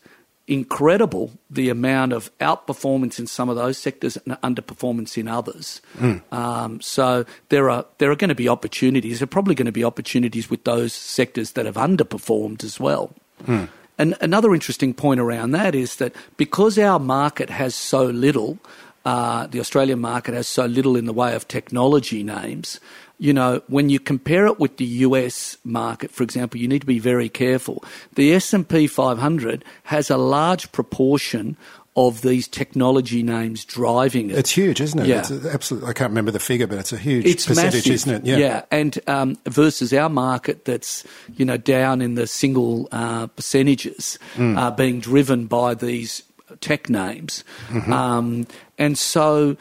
incredible 0.52 1.32
the 1.50 1.70
amount 1.70 2.12
of 2.12 2.30
outperformance 2.40 3.18
in 3.20 3.26
some 3.26 3.48
of 3.48 3.56
those 3.56 3.78
sectors 3.78 4.18
and 4.18 4.40
underperformance 4.42 5.18
in 5.18 5.30
others. 5.30 5.82
Mm. 5.98 6.22
Um, 6.34 6.82
so 6.82 7.26
there 7.48 7.70
are 7.70 7.86
there 8.00 8.12
are 8.12 8.18
going 8.18 8.30
to 8.30 8.36
be 8.36 8.50
opportunities. 8.50 9.20
There 9.20 9.24
are 9.24 9.28
probably 9.28 9.56
going 9.56 9.68
to 9.68 9.72
be 9.72 9.86
opportunities 9.86 10.50
with 10.50 10.66
those 10.66 10.92
sectors 10.92 11.54
that 11.54 11.66
have 11.66 11.76
underperformed 11.76 12.66
as 12.66 12.82
well. 12.82 13.14
Mm. 13.46 13.70
And 13.98 14.16
another 14.20 14.54
interesting 14.54 14.94
point 14.94 15.22
around 15.22 15.52
that 15.52 15.74
is 15.74 15.96
that 15.98 16.14
because 16.36 16.78
our 16.78 17.00
market 17.00 17.50
has 17.50 17.74
so 17.74 18.06
little, 18.06 18.60
uh, 19.06 19.48
the 19.48 19.60
Australian 19.60 20.02
market 20.02 20.34
has 20.34 20.48
so 20.48 20.66
little 20.66 20.98
in 20.98 21.06
the 21.06 21.14
way 21.14 21.34
of 21.34 21.48
technology 21.48 22.24
names, 22.24 22.80
you 23.22 23.32
know, 23.34 23.62
when 23.68 23.90
you 23.90 24.00
compare 24.00 24.48
it 24.48 24.60
with 24.60 24.78
the 24.78 24.86
US 25.06 25.56
market, 25.64 26.10
for 26.10 26.24
example, 26.24 26.60
you 26.60 26.68
need 26.68 26.80
to 26.80 26.88
be 26.88 26.98
very 26.98 27.30
careful. 27.30 27.84
The 28.16 28.34
S&P 28.34 28.88
500 28.88 29.64
has 29.84 30.10
a 30.10 30.18
large 30.18 30.72
proportion 30.72 31.56
of 31.96 32.24
these 32.24 32.48
technology 32.48 33.22
names 33.22 33.64
driving 33.64 34.32
it. 34.32 34.40
It's 34.40 34.50
huge, 34.50 34.82
isn't 34.82 35.02
it? 35.02 35.06
Yeah. 35.06 35.20
It's 35.20 35.30
absolutely, 35.32 35.90
I 35.92 35.94
can't 35.94 36.10
remember 36.10 36.32
the 36.32 36.40
figure, 36.40 36.66
but 36.66 36.80
it's 36.80 36.94
a 36.94 36.98
huge 36.98 37.28
it's 37.28 37.46
percentage, 37.46 37.74
massive. 37.74 37.94
isn't 37.94 38.16
it? 38.16 38.26
Yeah. 38.26 38.38
yeah. 38.38 38.62
And 38.72 39.00
um, 39.06 39.38
versus 39.46 39.94
our 39.94 40.10
market 40.10 40.66
that's, 40.66 41.06
you 41.36 41.46
know, 41.46 41.58
down 41.58 42.02
in 42.02 42.16
the 42.16 42.26
single 42.26 42.90
uh, 42.92 43.28
percentages 43.28 44.18
mm. 44.34 44.58
uh, 44.58 44.72
being 44.72 45.00
driven 45.00 45.46
by 45.46 45.76
these 45.76 46.24
tech 46.60 46.90
names. 46.90 47.44
Mm-hmm. 47.68 47.94
Um, 47.94 48.48
and 48.80 48.98
so 48.98 49.58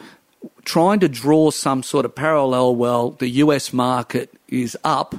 trying 0.65 0.99
to 0.99 1.09
draw 1.09 1.51
some 1.51 1.83
sort 1.83 2.05
of 2.05 2.15
parallel, 2.15 2.75
well, 2.75 3.11
the 3.11 3.29
US 3.29 3.73
market 3.73 4.33
is 4.47 4.77
up 4.83 5.15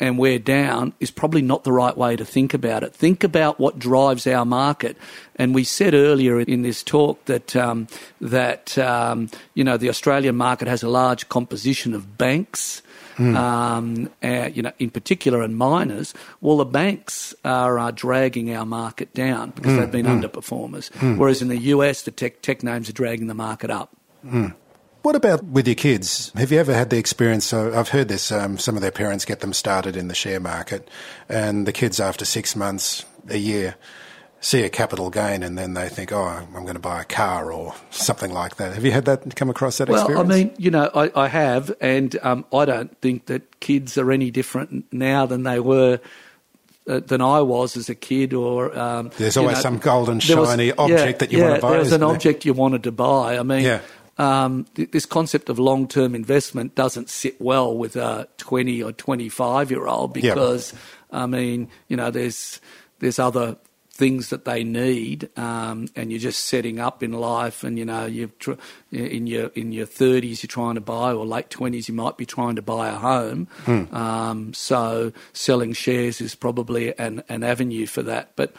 and 0.00 0.18
we're 0.18 0.38
down 0.38 0.92
is 1.00 1.10
probably 1.10 1.42
not 1.42 1.64
the 1.64 1.72
right 1.72 1.96
way 1.96 2.16
to 2.16 2.24
think 2.24 2.52
about 2.52 2.82
it. 2.82 2.94
Think 2.94 3.22
about 3.22 3.60
what 3.60 3.78
drives 3.78 4.26
our 4.26 4.44
market. 4.44 4.96
And 5.36 5.54
we 5.54 5.64
said 5.64 5.94
earlier 5.94 6.40
in 6.40 6.62
this 6.62 6.82
talk 6.82 7.24
that 7.26 7.54
um, 7.54 7.86
that 8.20 8.76
um, 8.78 9.30
you 9.54 9.64
know 9.64 9.76
the 9.76 9.88
Australian 9.88 10.36
market 10.36 10.68
has 10.68 10.82
a 10.82 10.88
large 10.88 11.28
composition 11.28 11.94
of 11.94 12.18
banks. 12.18 12.82
Mm. 13.16 13.36
Um, 13.36 14.10
uh, 14.24 14.50
you 14.52 14.60
know, 14.60 14.72
in 14.80 14.90
particular, 14.90 15.40
and 15.40 15.56
miners. 15.56 16.14
Well, 16.40 16.56
the 16.56 16.64
banks 16.64 17.32
are, 17.44 17.78
are 17.78 17.92
dragging 17.92 18.52
our 18.52 18.66
market 18.66 19.14
down 19.14 19.50
because 19.50 19.74
mm. 19.74 19.78
they've 19.78 19.92
been 19.92 20.06
mm. 20.06 20.20
underperformers. 20.20 20.92
Hmm. 20.94 21.16
Whereas 21.16 21.40
in 21.40 21.46
the 21.46 21.56
US, 21.56 22.02
the 22.02 22.10
tech 22.10 22.42
tech 22.42 22.64
names 22.64 22.88
are 22.88 22.92
dragging 22.92 23.28
the 23.28 23.34
market 23.34 23.70
up. 23.70 23.96
Hmm. 24.28 24.48
What 25.04 25.16
about 25.16 25.44
with 25.44 25.68
your 25.68 25.74
kids? 25.74 26.32
Have 26.34 26.50
you 26.50 26.58
ever 26.58 26.72
had 26.72 26.88
the 26.88 26.96
experience? 26.96 27.44
So 27.44 27.78
I've 27.78 27.90
heard 27.90 28.08
this. 28.08 28.32
Um, 28.32 28.56
some 28.56 28.74
of 28.74 28.80
their 28.80 28.90
parents 28.90 29.26
get 29.26 29.40
them 29.40 29.52
started 29.52 29.98
in 29.98 30.08
the 30.08 30.14
share 30.14 30.40
market, 30.40 30.88
and 31.28 31.66
the 31.66 31.72
kids, 31.72 32.00
after 32.00 32.24
six 32.24 32.56
months, 32.56 33.04
a 33.28 33.36
year, 33.36 33.74
see 34.40 34.62
a 34.62 34.70
capital 34.70 35.10
gain, 35.10 35.42
and 35.42 35.58
then 35.58 35.74
they 35.74 35.90
think, 35.90 36.10
"Oh, 36.10 36.24
I'm 36.24 36.62
going 36.62 36.72
to 36.72 36.80
buy 36.80 37.02
a 37.02 37.04
car 37.04 37.52
or 37.52 37.74
something 37.90 38.32
like 38.32 38.56
that." 38.56 38.72
Have 38.72 38.82
you 38.82 38.92
had 38.92 39.04
that 39.04 39.36
come 39.36 39.50
across 39.50 39.76
that 39.76 39.90
well, 39.90 40.00
experience? 40.00 40.32
I 40.32 40.36
mean, 40.36 40.54
you 40.56 40.70
know, 40.70 40.90
I, 40.94 41.10
I 41.14 41.28
have, 41.28 41.70
and 41.82 42.16
um, 42.22 42.46
I 42.50 42.64
don't 42.64 42.98
think 43.02 43.26
that 43.26 43.60
kids 43.60 43.98
are 43.98 44.10
any 44.10 44.30
different 44.30 44.90
now 44.90 45.26
than 45.26 45.42
they 45.42 45.60
were 45.60 46.00
uh, 46.88 47.00
than 47.00 47.20
I 47.20 47.42
was 47.42 47.76
as 47.76 47.90
a 47.90 47.94
kid. 47.94 48.32
Or 48.32 48.74
um, 48.74 49.10
there's 49.18 49.36
always 49.36 49.56
know, 49.56 49.60
some 49.60 49.76
golden 49.76 50.20
shiny 50.20 50.70
was, 50.70 50.78
object 50.78 51.06
yeah, 51.06 51.12
that 51.18 51.30
you 51.30 51.38
yeah, 51.40 51.44
want 51.44 51.56
to 51.56 51.60
buy. 51.60 51.70
There 51.72 51.80
was 51.80 51.92
an 51.92 52.00
there? 52.00 52.08
object 52.08 52.46
you 52.46 52.54
wanted 52.54 52.84
to 52.84 52.92
buy. 52.92 53.36
I 53.36 53.42
mean, 53.42 53.64
yeah 53.64 53.82
um, 54.18 54.64
th- 54.74 54.90
this 54.90 55.06
concept 55.06 55.48
of 55.48 55.58
long 55.58 55.88
term 55.88 56.14
investment 56.14 56.74
doesn't 56.74 57.10
sit 57.10 57.40
well 57.40 57.76
with 57.76 57.96
a 57.96 58.28
20 58.38 58.82
or 58.82 58.92
25 58.92 59.70
year 59.70 59.86
old 59.86 60.12
because, 60.12 60.72
yep. 60.72 60.82
I 61.12 61.26
mean, 61.26 61.68
you 61.88 61.96
know, 61.96 62.10
there's, 62.10 62.60
there's 63.00 63.18
other 63.18 63.56
things 63.94 64.30
that 64.30 64.44
they 64.44 64.64
need, 64.64 65.30
um, 65.38 65.86
and 65.94 66.10
you're 66.10 66.20
just 66.20 66.46
setting 66.46 66.80
up 66.80 67.02
in 67.02 67.12
life, 67.12 67.62
and 67.62 67.78
you 67.78 67.84
know 67.84 68.06
you've 68.06 68.36
tr- 68.40 68.54
in 68.90 69.28
your 69.28 69.46
in 69.54 69.70
your 69.70 69.86
30s 69.86 70.42
you're 70.42 70.48
trying 70.48 70.74
to 70.74 70.80
buy, 70.80 71.12
or 71.12 71.24
late 71.24 71.48
20s 71.48 71.86
you 71.86 71.94
might 71.94 72.16
be 72.16 72.26
trying 72.26 72.56
to 72.56 72.62
buy 72.62 72.88
a 72.88 72.96
home. 72.96 73.46
Hmm. 73.64 73.94
Um, 73.94 74.54
so 74.54 75.12
selling 75.32 75.72
shares 75.72 76.20
is 76.20 76.34
probably 76.34 76.98
an 76.98 77.22
an 77.28 77.44
avenue 77.44 77.86
for 77.86 78.02
that. 78.02 78.32
But 78.34 78.54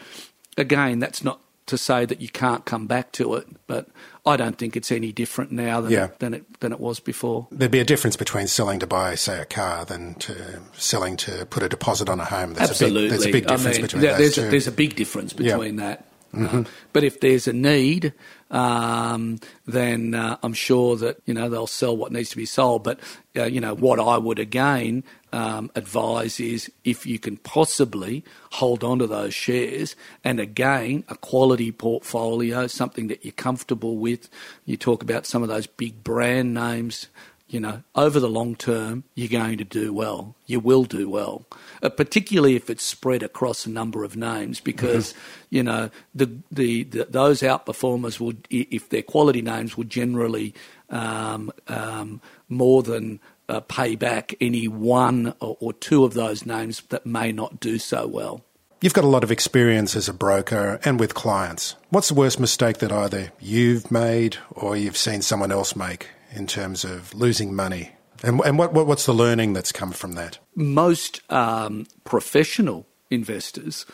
again, 0.56 1.00
that's 1.00 1.22
not 1.22 1.40
to 1.66 1.76
say 1.76 2.04
that 2.04 2.20
you 2.20 2.28
can't 2.28 2.64
come 2.64 2.86
back 2.86 3.12
to 3.12 3.34
it, 3.34 3.46
but 3.66 3.88
I 4.24 4.36
don't 4.36 4.56
think 4.56 4.76
it's 4.76 4.90
any 4.90 5.12
different 5.12 5.52
now 5.52 5.80
than, 5.80 5.92
yeah. 5.92 6.04
it, 6.06 6.18
than 6.20 6.34
it 6.34 6.60
than 6.60 6.72
it 6.72 6.80
was 6.80 7.00
before. 7.00 7.48
There'd 7.50 7.70
be 7.70 7.80
a 7.80 7.84
difference 7.84 8.16
between 8.16 8.46
selling 8.46 8.78
to 8.80 8.86
buy, 8.86 9.14
say, 9.14 9.40
a 9.40 9.44
car 9.44 9.84
than 9.84 10.14
to 10.14 10.60
selling 10.74 11.16
to 11.18 11.46
put 11.46 11.62
a 11.62 11.68
deposit 11.68 12.08
on 12.08 12.20
a 12.20 12.24
home. 12.24 12.54
There's 12.54 12.70
Absolutely, 12.70 12.98
a 12.98 13.02
big, 13.02 13.10
there's 13.10 13.26
a 13.26 13.32
big 13.32 13.46
difference 13.46 13.66
I 13.66 13.78
mean, 13.78 13.82
between 13.82 14.02
there, 14.02 14.12
those 14.12 14.18
there's 14.18 14.34
two. 14.34 14.42
A, 14.42 14.50
there's 14.50 14.66
a 14.66 14.72
big 14.72 14.96
difference 14.96 15.32
between 15.32 15.78
yeah. 15.78 15.86
that. 15.86 16.06
Mm-hmm. 16.34 16.62
but 16.92 17.02
if 17.02 17.20
there's 17.20 17.48
a 17.48 17.52
need, 17.52 18.12
um, 18.50 19.38
then 19.66 20.14
uh, 20.14 20.36
I'm 20.42 20.52
sure 20.52 20.96
that 20.96 21.18
you 21.26 21.34
know 21.34 21.48
they'll 21.48 21.66
sell 21.66 21.96
what 21.96 22.12
needs 22.12 22.30
to 22.30 22.36
be 22.36 22.46
sold. 22.46 22.84
But 22.84 23.00
uh, 23.36 23.44
you 23.44 23.60
know 23.60 23.74
what 23.74 23.98
I 23.98 24.18
would 24.18 24.38
again 24.38 25.04
um, 25.32 25.70
advise 25.74 26.38
is 26.38 26.70
if 26.84 27.06
you 27.06 27.18
can 27.18 27.38
possibly 27.38 28.24
hold 28.52 28.84
on 28.84 28.98
to 29.00 29.06
those 29.06 29.34
shares, 29.34 29.96
and 30.24 30.38
again 30.40 31.04
a 31.08 31.16
quality 31.16 31.72
portfolio, 31.72 32.66
something 32.66 33.08
that 33.08 33.24
you're 33.24 33.32
comfortable 33.32 33.96
with. 33.96 34.28
You 34.64 34.76
talk 34.76 35.02
about 35.02 35.26
some 35.26 35.42
of 35.42 35.48
those 35.48 35.66
big 35.66 36.04
brand 36.04 36.54
names 36.54 37.08
you 37.48 37.60
know, 37.60 37.82
over 37.94 38.18
the 38.18 38.28
long 38.28 38.56
term, 38.56 39.04
you're 39.14 39.28
going 39.28 39.58
to 39.58 39.64
do 39.64 39.92
well. 39.92 40.34
You 40.46 40.58
will 40.58 40.84
do 40.84 41.08
well, 41.08 41.46
uh, 41.82 41.88
particularly 41.88 42.56
if 42.56 42.68
it's 42.68 42.82
spread 42.82 43.22
across 43.22 43.66
a 43.66 43.70
number 43.70 44.02
of 44.02 44.16
names, 44.16 44.58
because 44.60 45.12
mm-hmm. 45.12 45.56
you 45.56 45.62
know 45.62 45.90
the, 46.14 46.38
the, 46.50 46.82
the 46.84 47.04
those 47.04 47.42
outperformers 47.42 48.18
would, 48.18 48.48
if 48.50 48.88
they're 48.88 49.02
quality 49.02 49.42
names, 49.42 49.76
would 49.76 49.90
generally 49.90 50.54
um, 50.90 51.52
um, 51.68 52.20
more 52.48 52.82
than 52.82 53.20
uh, 53.48 53.60
pay 53.60 53.94
back 53.94 54.34
any 54.40 54.66
one 54.66 55.32
or, 55.40 55.56
or 55.60 55.72
two 55.72 56.04
of 56.04 56.14
those 56.14 56.44
names 56.44 56.82
that 56.88 57.06
may 57.06 57.30
not 57.30 57.60
do 57.60 57.78
so 57.78 58.08
well. 58.08 58.44
You've 58.82 58.92
got 58.92 59.04
a 59.04 59.08
lot 59.08 59.24
of 59.24 59.30
experience 59.30 59.96
as 59.96 60.08
a 60.08 60.12
broker 60.12 60.78
and 60.84 61.00
with 61.00 61.14
clients. 61.14 61.76
What's 61.90 62.08
the 62.08 62.14
worst 62.14 62.38
mistake 62.38 62.78
that 62.78 62.92
either 62.92 63.32
you've 63.40 63.90
made 63.90 64.36
or 64.50 64.76
you've 64.76 64.98
seen 64.98 65.22
someone 65.22 65.50
else 65.50 65.74
make 65.74 66.10
in 66.36 66.46
terms 66.46 66.84
of 66.84 67.14
losing 67.14 67.54
money? 67.54 67.92
And, 68.22 68.40
and 68.42 68.58
what, 68.58 68.72
what, 68.72 68.86
what's 68.86 69.06
the 69.06 69.12
learning 69.12 69.52
that's 69.52 69.72
come 69.72 69.92
from 69.92 70.12
that? 70.12 70.38
Most 70.54 71.20
um, 71.30 71.86
professional 72.04 72.86
investors 73.10 73.86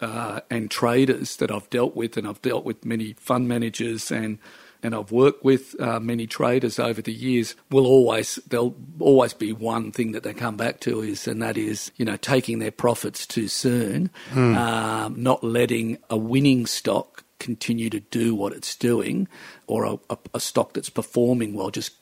uh, 0.00 0.40
and 0.50 0.70
traders 0.70 1.36
that 1.36 1.50
I've 1.50 1.68
dealt 1.70 1.96
with, 1.96 2.16
and 2.16 2.26
I've 2.26 2.42
dealt 2.42 2.64
with 2.64 2.84
many 2.84 3.14
fund 3.14 3.48
managers 3.48 4.10
and 4.10 4.38
and 4.82 4.94
I've 4.94 5.10
worked 5.10 5.42
with 5.42 5.74
uh, 5.80 5.98
many 5.98 6.26
traders 6.26 6.78
over 6.78 7.02
the 7.02 7.12
years, 7.12 7.56
will 7.70 7.86
always 7.86 8.38
there'll 8.46 8.76
always 9.00 9.32
be 9.32 9.52
one 9.52 9.90
thing 9.90 10.12
that 10.12 10.22
they 10.22 10.34
come 10.34 10.56
back 10.56 10.80
to 10.80 11.00
is, 11.00 11.26
and 11.26 11.42
that 11.42 11.56
is 11.56 11.90
you 11.96 12.04
know 12.04 12.16
taking 12.16 12.58
their 12.58 12.70
profits 12.70 13.26
too 13.26 13.48
soon, 13.48 14.10
mm. 14.30 14.56
um, 14.56 15.20
not 15.20 15.42
letting 15.42 15.98
a 16.10 16.16
winning 16.16 16.66
stock 16.66 17.24
continue 17.38 17.90
to 17.90 18.00
do 18.00 18.34
what 18.34 18.52
it's 18.52 18.74
doing, 18.76 19.28
or 19.66 19.84
a, 19.84 19.98
a, 20.10 20.18
a 20.34 20.40
stock 20.40 20.72
that's 20.72 20.90
performing 20.90 21.54
well 21.54 21.70
just 21.70 21.92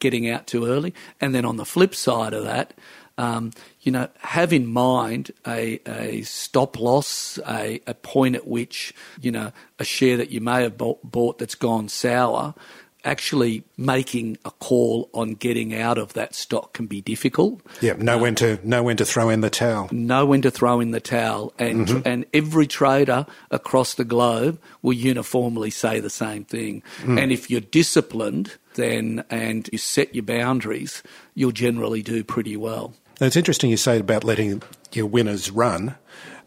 getting 0.00 0.28
out 0.28 0.46
too 0.46 0.66
early. 0.66 0.92
And 1.20 1.34
then 1.34 1.44
on 1.44 1.56
the 1.56 1.64
flip 1.64 1.94
side 1.94 2.34
of 2.34 2.44
that, 2.44 2.74
um, 3.16 3.52
you 3.82 3.92
know, 3.92 4.08
have 4.18 4.52
in 4.52 4.66
mind 4.66 5.30
a, 5.46 5.80
a 5.86 6.22
stop 6.22 6.78
loss, 6.78 7.38
a, 7.48 7.80
a 7.86 7.94
point 7.94 8.34
at 8.34 8.46
which, 8.46 8.92
you 9.20 9.30
know, 9.30 9.52
a 9.78 9.84
share 9.84 10.16
that 10.16 10.30
you 10.30 10.40
may 10.40 10.62
have 10.62 10.76
bought, 10.76 11.00
bought 11.02 11.38
that's 11.38 11.54
gone 11.54 11.88
sour, 11.88 12.54
actually 13.04 13.64
making 13.76 14.38
a 14.44 14.50
call 14.50 15.08
on 15.12 15.34
getting 15.34 15.74
out 15.74 15.98
of 15.98 16.14
that 16.14 16.34
stock 16.34 16.72
can 16.72 16.86
be 16.86 17.00
difficult. 17.00 17.60
Yeah, 17.80 17.94
know 17.94 18.16
uh, 18.18 18.22
when 18.22 18.34
to 18.36 18.58
know 18.66 18.82
when 18.82 18.96
to 18.96 19.04
throw 19.04 19.28
in 19.28 19.40
the 19.40 19.50
towel. 19.50 19.88
Know 19.92 20.26
when 20.26 20.42
to 20.42 20.50
throw 20.50 20.80
in 20.80 20.90
the 20.90 21.00
towel, 21.00 21.52
and 21.58 21.86
mm-hmm. 21.86 22.08
and 22.08 22.26
every 22.32 22.66
trader 22.66 23.26
across 23.50 23.94
the 23.94 24.04
globe 24.04 24.60
will 24.82 24.94
uniformly 24.94 25.70
say 25.70 26.00
the 26.00 26.10
same 26.10 26.44
thing. 26.44 26.82
Mm. 27.02 27.22
And 27.22 27.32
if 27.32 27.50
you're 27.50 27.60
disciplined, 27.60 28.56
then 28.74 29.24
and 29.30 29.68
you 29.72 29.78
set 29.78 30.14
your 30.14 30.24
boundaries, 30.24 31.02
you'll 31.34 31.52
generally 31.52 32.02
do 32.02 32.24
pretty 32.24 32.56
well. 32.56 32.94
It's 33.20 33.36
interesting 33.36 33.70
you 33.70 33.76
say 33.76 34.00
about 34.00 34.24
letting 34.24 34.62
your 34.92 35.06
winners 35.06 35.50
run 35.50 35.96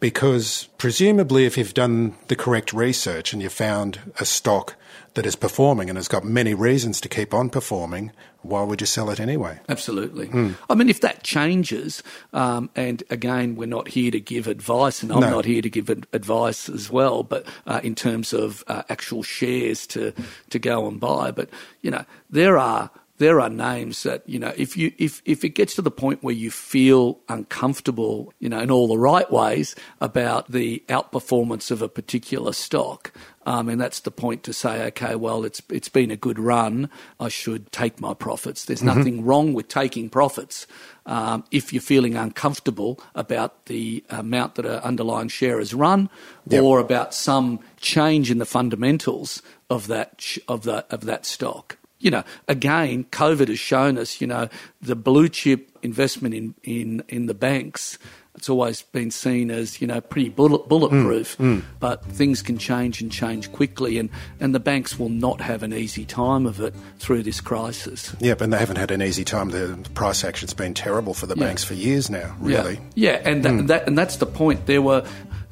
because 0.00 0.68
presumably 0.78 1.44
if 1.44 1.56
you've 1.56 1.74
done 1.74 2.14
the 2.28 2.36
correct 2.36 2.72
research 2.72 3.32
and 3.32 3.42
you've 3.42 3.52
found 3.52 4.00
a 4.20 4.24
stock 4.24 4.76
that 5.14 5.26
is 5.26 5.36
performing 5.36 5.88
and 5.88 5.96
has 5.96 6.08
got 6.08 6.24
many 6.24 6.54
reasons 6.54 7.00
to 7.00 7.08
keep 7.08 7.34
on 7.34 7.50
performing, 7.50 8.12
why 8.42 8.62
would 8.62 8.80
you 8.80 8.86
sell 8.86 9.10
it 9.10 9.18
anyway? 9.18 9.58
Absolutely. 9.68 10.28
Mm. 10.28 10.54
I 10.70 10.74
mean, 10.74 10.88
if 10.88 11.00
that 11.00 11.24
changes, 11.24 12.02
um, 12.32 12.70
and 12.76 13.02
again, 13.10 13.56
we're 13.56 13.66
not 13.66 13.88
here 13.88 14.10
to 14.12 14.20
give 14.20 14.46
advice, 14.46 15.02
and 15.02 15.12
I'm 15.12 15.20
no. 15.20 15.30
not 15.30 15.44
here 15.44 15.60
to 15.60 15.70
give 15.70 15.88
advice 15.88 16.68
as 16.68 16.90
well, 16.90 17.24
but 17.24 17.46
uh, 17.66 17.80
in 17.82 17.94
terms 17.94 18.32
of 18.32 18.62
uh, 18.68 18.82
actual 18.88 19.22
shares 19.22 19.86
to 19.88 20.12
to 20.50 20.58
go 20.58 20.86
and 20.86 21.00
buy, 21.00 21.32
but 21.32 21.50
you 21.82 21.90
know, 21.90 22.04
there 22.30 22.58
are 22.58 22.90
there 23.18 23.40
are 23.40 23.50
names 23.50 24.02
that 24.04 24.26
you 24.28 24.38
know 24.38 24.52
if 24.56 24.76
you 24.76 24.92
if 24.98 25.20
if 25.24 25.44
it 25.44 25.50
gets 25.50 25.74
to 25.74 25.82
the 25.82 25.90
point 25.90 26.22
where 26.22 26.34
you 26.34 26.50
feel 26.50 27.18
uncomfortable 27.28 28.32
you 28.38 28.48
know 28.48 28.60
in 28.60 28.70
all 28.70 28.88
the 28.88 28.98
right 28.98 29.30
ways 29.30 29.74
about 30.00 30.50
the 30.50 30.82
outperformance 30.88 31.70
of 31.70 31.82
a 31.82 31.88
particular 31.88 32.52
stock 32.52 33.12
um, 33.46 33.68
and 33.68 33.80
that's 33.80 34.00
the 34.00 34.10
point 34.10 34.42
to 34.42 34.52
say 34.52 34.86
okay 34.86 35.14
well 35.14 35.44
it's 35.44 35.60
it's 35.68 35.88
been 35.88 36.10
a 36.10 36.16
good 36.16 36.38
run 36.38 36.88
I 37.20 37.28
should 37.28 37.70
take 37.72 38.00
my 38.00 38.14
profits 38.14 38.64
there's 38.64 38.80
mm-hmm. 38.80 38.98
nothing 38.98 39.24
wrong 39.24 39.52
with 39.52 39.68
taking 39.68 40.08
profits 40.08 40.66
um, 41.06 41.44
if 41.50 41.72
you're 41.72 41.82
feeling 41.82 42.16
uncomfortable 42.16 43.00
about 43.14 43.66
the 43.66 44.04
amount 44.10 44.56
that 44.56 44.66
an 44.66 44.80
underlying 44.80 45.28
share 45.28 45.58
has 45.58 45.72
run 45.72 46.10
yep. 46.46 46.62
or 46.62 46.78
about 46.78 47.14
some 47.14 47.60
change 47.78 48.30
in 48.30 48.38
the 48.38 48.46
fundamentals 48.46 49.42
of 49.70 49.86
that 49.88 50.36
of 50.46 50.62
that 50.64 50.86
of 50.90 51.02
that 51.02 51.26
stock 51.26 51.77
you 52.00 52.10
know, 52.10 52.24
again, 52.46 53.04
COVID 53.04 53.48
has 53.48 53.58
shown 53.58 53.98
us, 53.98 54.20
you 54.20 54.26
know, 54.26 54.48
the 54.80 54.96
blue 54.96 55.28
chip 55.28 55.76
investment 55.82 56.34
in, 56.34 56.54
in, 56.62 57.02
in 57.08 57.26
the 57.26 57.34
banks. 57.34 57.98
It's 58.34 58.48
always 58.48 58.82
been 58.82 59.10
seen 59.10 59.50
as, 59.50 59.80
you 59.80 59.88
know, 59.88 60.00
pretty 60.00 60.28
bullet, 60.28 60.68
bulletproof, 60.68 61.36
mm, 61.38 61.58
mm. 61.58 61.64
but 61.80 62.04
things 62.04 62.40
can 62.40 62.56
change 62.56 63.00
and 63.02 63.10
change 63.10 63.50
quickly, 63.50 63.98
and, 63.98 64.10
and 64.38 64.54
the 64.54 64.60
banks 64.60 64.96
will 64.96 65.08
not 65.08 65.40
have 65.40 65.64
an 65.64 65.72
easy 65.72 66.04
time 66.04 66.46
of 66.46 66.60
it 66.60 66.72
through 67.00 67.24
this 67.24 67.40
crisis. 67.40 68.14
Yep, 68.20 68.42
and 68.42 68.52
they 68.52 68.58
haven't 68.58 68.76
had 68.76 68.92
an 68.92 69.02
easy 69.02 69.24
time. 69.24 69.48
The 69.48 69.76
price 69.94 70.22
action's 70.22 70.54
been 70.54 70.72
terrible 70.72 71.14
for 71.14 71.26
the 71.26 71.34
yeah. 71.34 71.46
banks 71.46 71.64
for 71.64 71.74
years 71.74 72.10
now, 72.10 72.36
really. 72.38 72.74
Yeah, 72.94 73.10
yeah 73.10 73.28
and, 73.28 73.44
that, 73.44 73.52
mm. 73.52 73.66
that, 73.66 73.88
and 73.88 73.98
that's 73.98 74.18
the 74.18 74.26
point. 74.26 74.66
There 74.66 74.82
were 74.82 75.04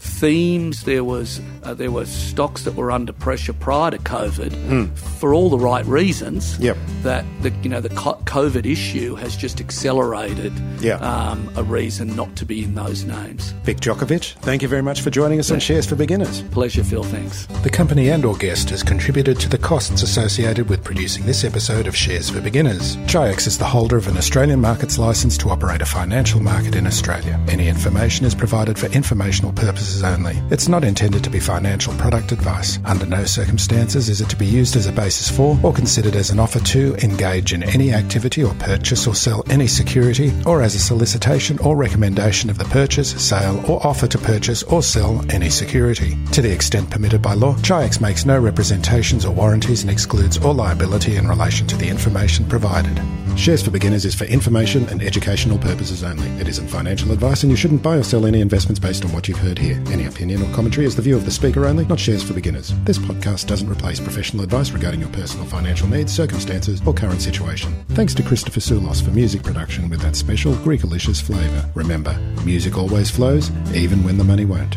themes. 0.07 0.85
There 0.85 1.05
was 1.05 1.41
uh, 1.63 1.75
there 1.75 1.91
were 1.91 2.07
stocks 2.07 2.65
that 2.65 2.75
were 2.75 2.91
under 2.91 3.13
pressure 3.13 3.53
prior 3.53 3.91
to 3.91 3.99
COVID 3.99 4.51
mm. 4.51 4.99
for 4.99 5.35
all 5.35 5.51
the 5.51 5.59
right 5.59 5.85
reasons. 5.87 6.59
Yep. 6.59 6.77
That 7.03 7.25
the 7.43 7.51
you 7.63 7.69
know 7.69 7.81
the 7.81 7.91
COVID 7.91 8.67
issue 8.67 9.15
has 9.17 9.37
just 9.37 9.61
accelerated. 9.61 10.53
Yeah. 10.81 10.97
Um, 10.97 11.51
a 11.57 11.63
reason 11.63 12.15
not 12.17 12.35
to 12.37 12.45
be 12.45 12.65
in 12.65 12.75
those 12.75 13.05
names. 13.05 13.51
Vic 13.65 13.79
Jokovic, 13.79 14.35
thank 14.35 14.63
you 14.63 14.69
very 14.69 14.83
much 14.83 15.01
for 15.03 15.11
joining 15.11 15.39
us 15.39 15.51
on 15.51 15.61
Shares 15.61 15.87
for 15.87 15.97
Beginners. 15.97 16.43
Pleasure, 16.51 16.85
Phil. 16.85 17.05
Thanks. 17.05 17.47
The 17.63 17.71
company 17.71 18.11
and 18.11 18.25
or 18.25 18.37
guest 18.37 18.71
has 18.71 18.83
contributed 18.83 19.41
to 19.41 19.49
the 19.49 19.59
costs 19.59 20.03
associated 20.03 20.69
with 20.69 20.85
producing 20.85 21.27
this 21.27 21.45
episode 21.45 21.87
of 21.87 21.97
Shares 21.97 22.31
for 22.31 22.41
Beginners. 22.41 22.97
Chi-X 23.09 23.47
is 23.47 23.59
the 23.59 23.65
holder 23.65 23.97
of 23.97 24.07
an 24.09 24.17
Australian 24.17 24.61
markets 24.61 24.99
license 24.99 25.37
to 25.39 25.51
operate 25.51 25.83
a 25.83 25.87
financial 25.87 26.41
market 26.41 26.75
in 26.75 26.87
Australia. 26.87 27.41
Any 27.49 27.69
information 27.69 28.27
is 28.27 28.35
provided 28.35 28.79
for 28.79 28.87
informational 28.87 29.53
purposes 29.53 29.96
purposes 30.01 30.03
only. 30.03 30.55
It's 30.55 30.69
not 30.69 30.85
intended 30.85 31.25
to 31.25 31.31
be 31.31 31.41
financial 31.41 31.95
product 31.95 32.33
advice. 32.33 32.79
Under 32.85 33.07
no 33.07 33.25
circumstances 33.25 34.09
is 34.09 34.21
it 34.21 34.29
to 34.31 34.37
be 34.37 34.47
used 34.47 34.77
as 34.77 34.87
a 34.87 34.93
basis 34.93 35.31
for 35.31 35.59
or 35.63 35.73
considered 35.73 36.17
as 36.17 36.31
an 36.31 36.39
offer 36.39 36.61
to 36.61 36.95
engage 36.97 37.53
in 37.53 37.63
any 37.63 37.93
activity 37.93 38.43
or 38.43 38.55
purchase 38.55 39.07
or 39.07 39.15
sell 39.15 39.43
any 39.51 39.67
security 39.67 40.33
or 40.45 40.63
as 40.63 40.75
a 40.75 40.79
solicitation 40.79 41.59
or 41.61 41.77
recommendation 41.77 42.51
of 42.51 42.59
the 42.59 42.65
purchase, 42.67 43.11
sale 43.23 43.63
or 43.71 43.85
offer 43.87 44.07
to 44.07 44.19
purchase 44.19 44.63
or 44.65 44.83
sell 44.83 45.25
any 45.31 45.51
security. 45.51 46.17
To 46.33 46.43
the 46.43 46.53
extent 46.53 46.91
permitted 46.91 47.23
by 47.23 47.35
law, 47.35 47.57
Chi-X 47.63 48.01
makes 48.01 48.27
no 48.27 48.39
representations 48.39 49.25
or 49.25 49.35
warranties 49.35 49.83
and 49.83 49.91
excludes 49.91 50.39
all 50.39 50.55
liability 50.55 51.17
in 51.17 51.29
relation 51.29 51.67
to 51.69 51.77
the 51.77 51.89
information 51.89 52.47
provided. 52.49 53.01
Shares 53.37 53.63
for 53.63 53.71
Beginners 53.71 54.07
is 54.07 54.15
for 54.15 54.25
information 54.25 54.89
and 54.89 55.03
educational 55.03 55.59
purposes 55.59 56.03
only. 56.03 56.27
It 56.41 56.49
isn't 56.49 56.69
financial 56.69 57.13
advice 57.13 57.43
and 57.43 57.51
you 57.51 57.57
shouldn't 57.57 57.83
buy 57.83 57.97
or 57.97 58.03
sell 58.03 58.25
any 58.25 58.41
investments 58.41 58.81
based 58.81 59.05
on 59.05 59.13
what 59.13 59.29
you've 59.29 59.39
heard 59.39 59.59
here. 59.59 59.76
Any 59.91 60.07
opinion 60.07 60.43
or 60.43 60.55
commentary 60.55 60.87
is 60.87 60.97
the 60.97 61.03
view 61.03 61.17
of 61.17 61.25
the 61.25 61.31
speaker 61.31 61.67
only, 61.67 61.87
not 61.87 62.01
shares 62.01 62.23
for 62.23 62.35
beginners. 62.35 62.73
This 62.85 62.99
podcast 62.99 63.47
doesn't 63.47 63.71
replace 63.71 64.01
professional 64.01 64.43
advice 64.43 64.71
regarding 64.71 65.01
your 65.01 65.11
personal 65.11 65.47
financial 65.47 65.89
needs, 65.89 66.13
circumstances, 66.13 66.81
or 66.87 66.95
current 66.95 67.23
situation. 67.23 67.75
Thanks 67.91 68.15
to 68.15 68.23
Christopher 68.23 68.61
Soulos 68.61 69.03
for 69.03 69.11
music 69.11 69.43
production 69.43 69.89
with 69.89 70.01
that 70.01 70.17
special 70.17 70.55
Greekalicious 70.55 71.23
flavour. 71.23 71.71
Remember, 71.75 72.19
music 72.45 72.77
always 72.77 73.11
flows, 73.11 73.51
even 73.75 74.03
when 74.05 74.19
the 74.19 74.25
money 74.25 74.45
won't. 74.45 74.77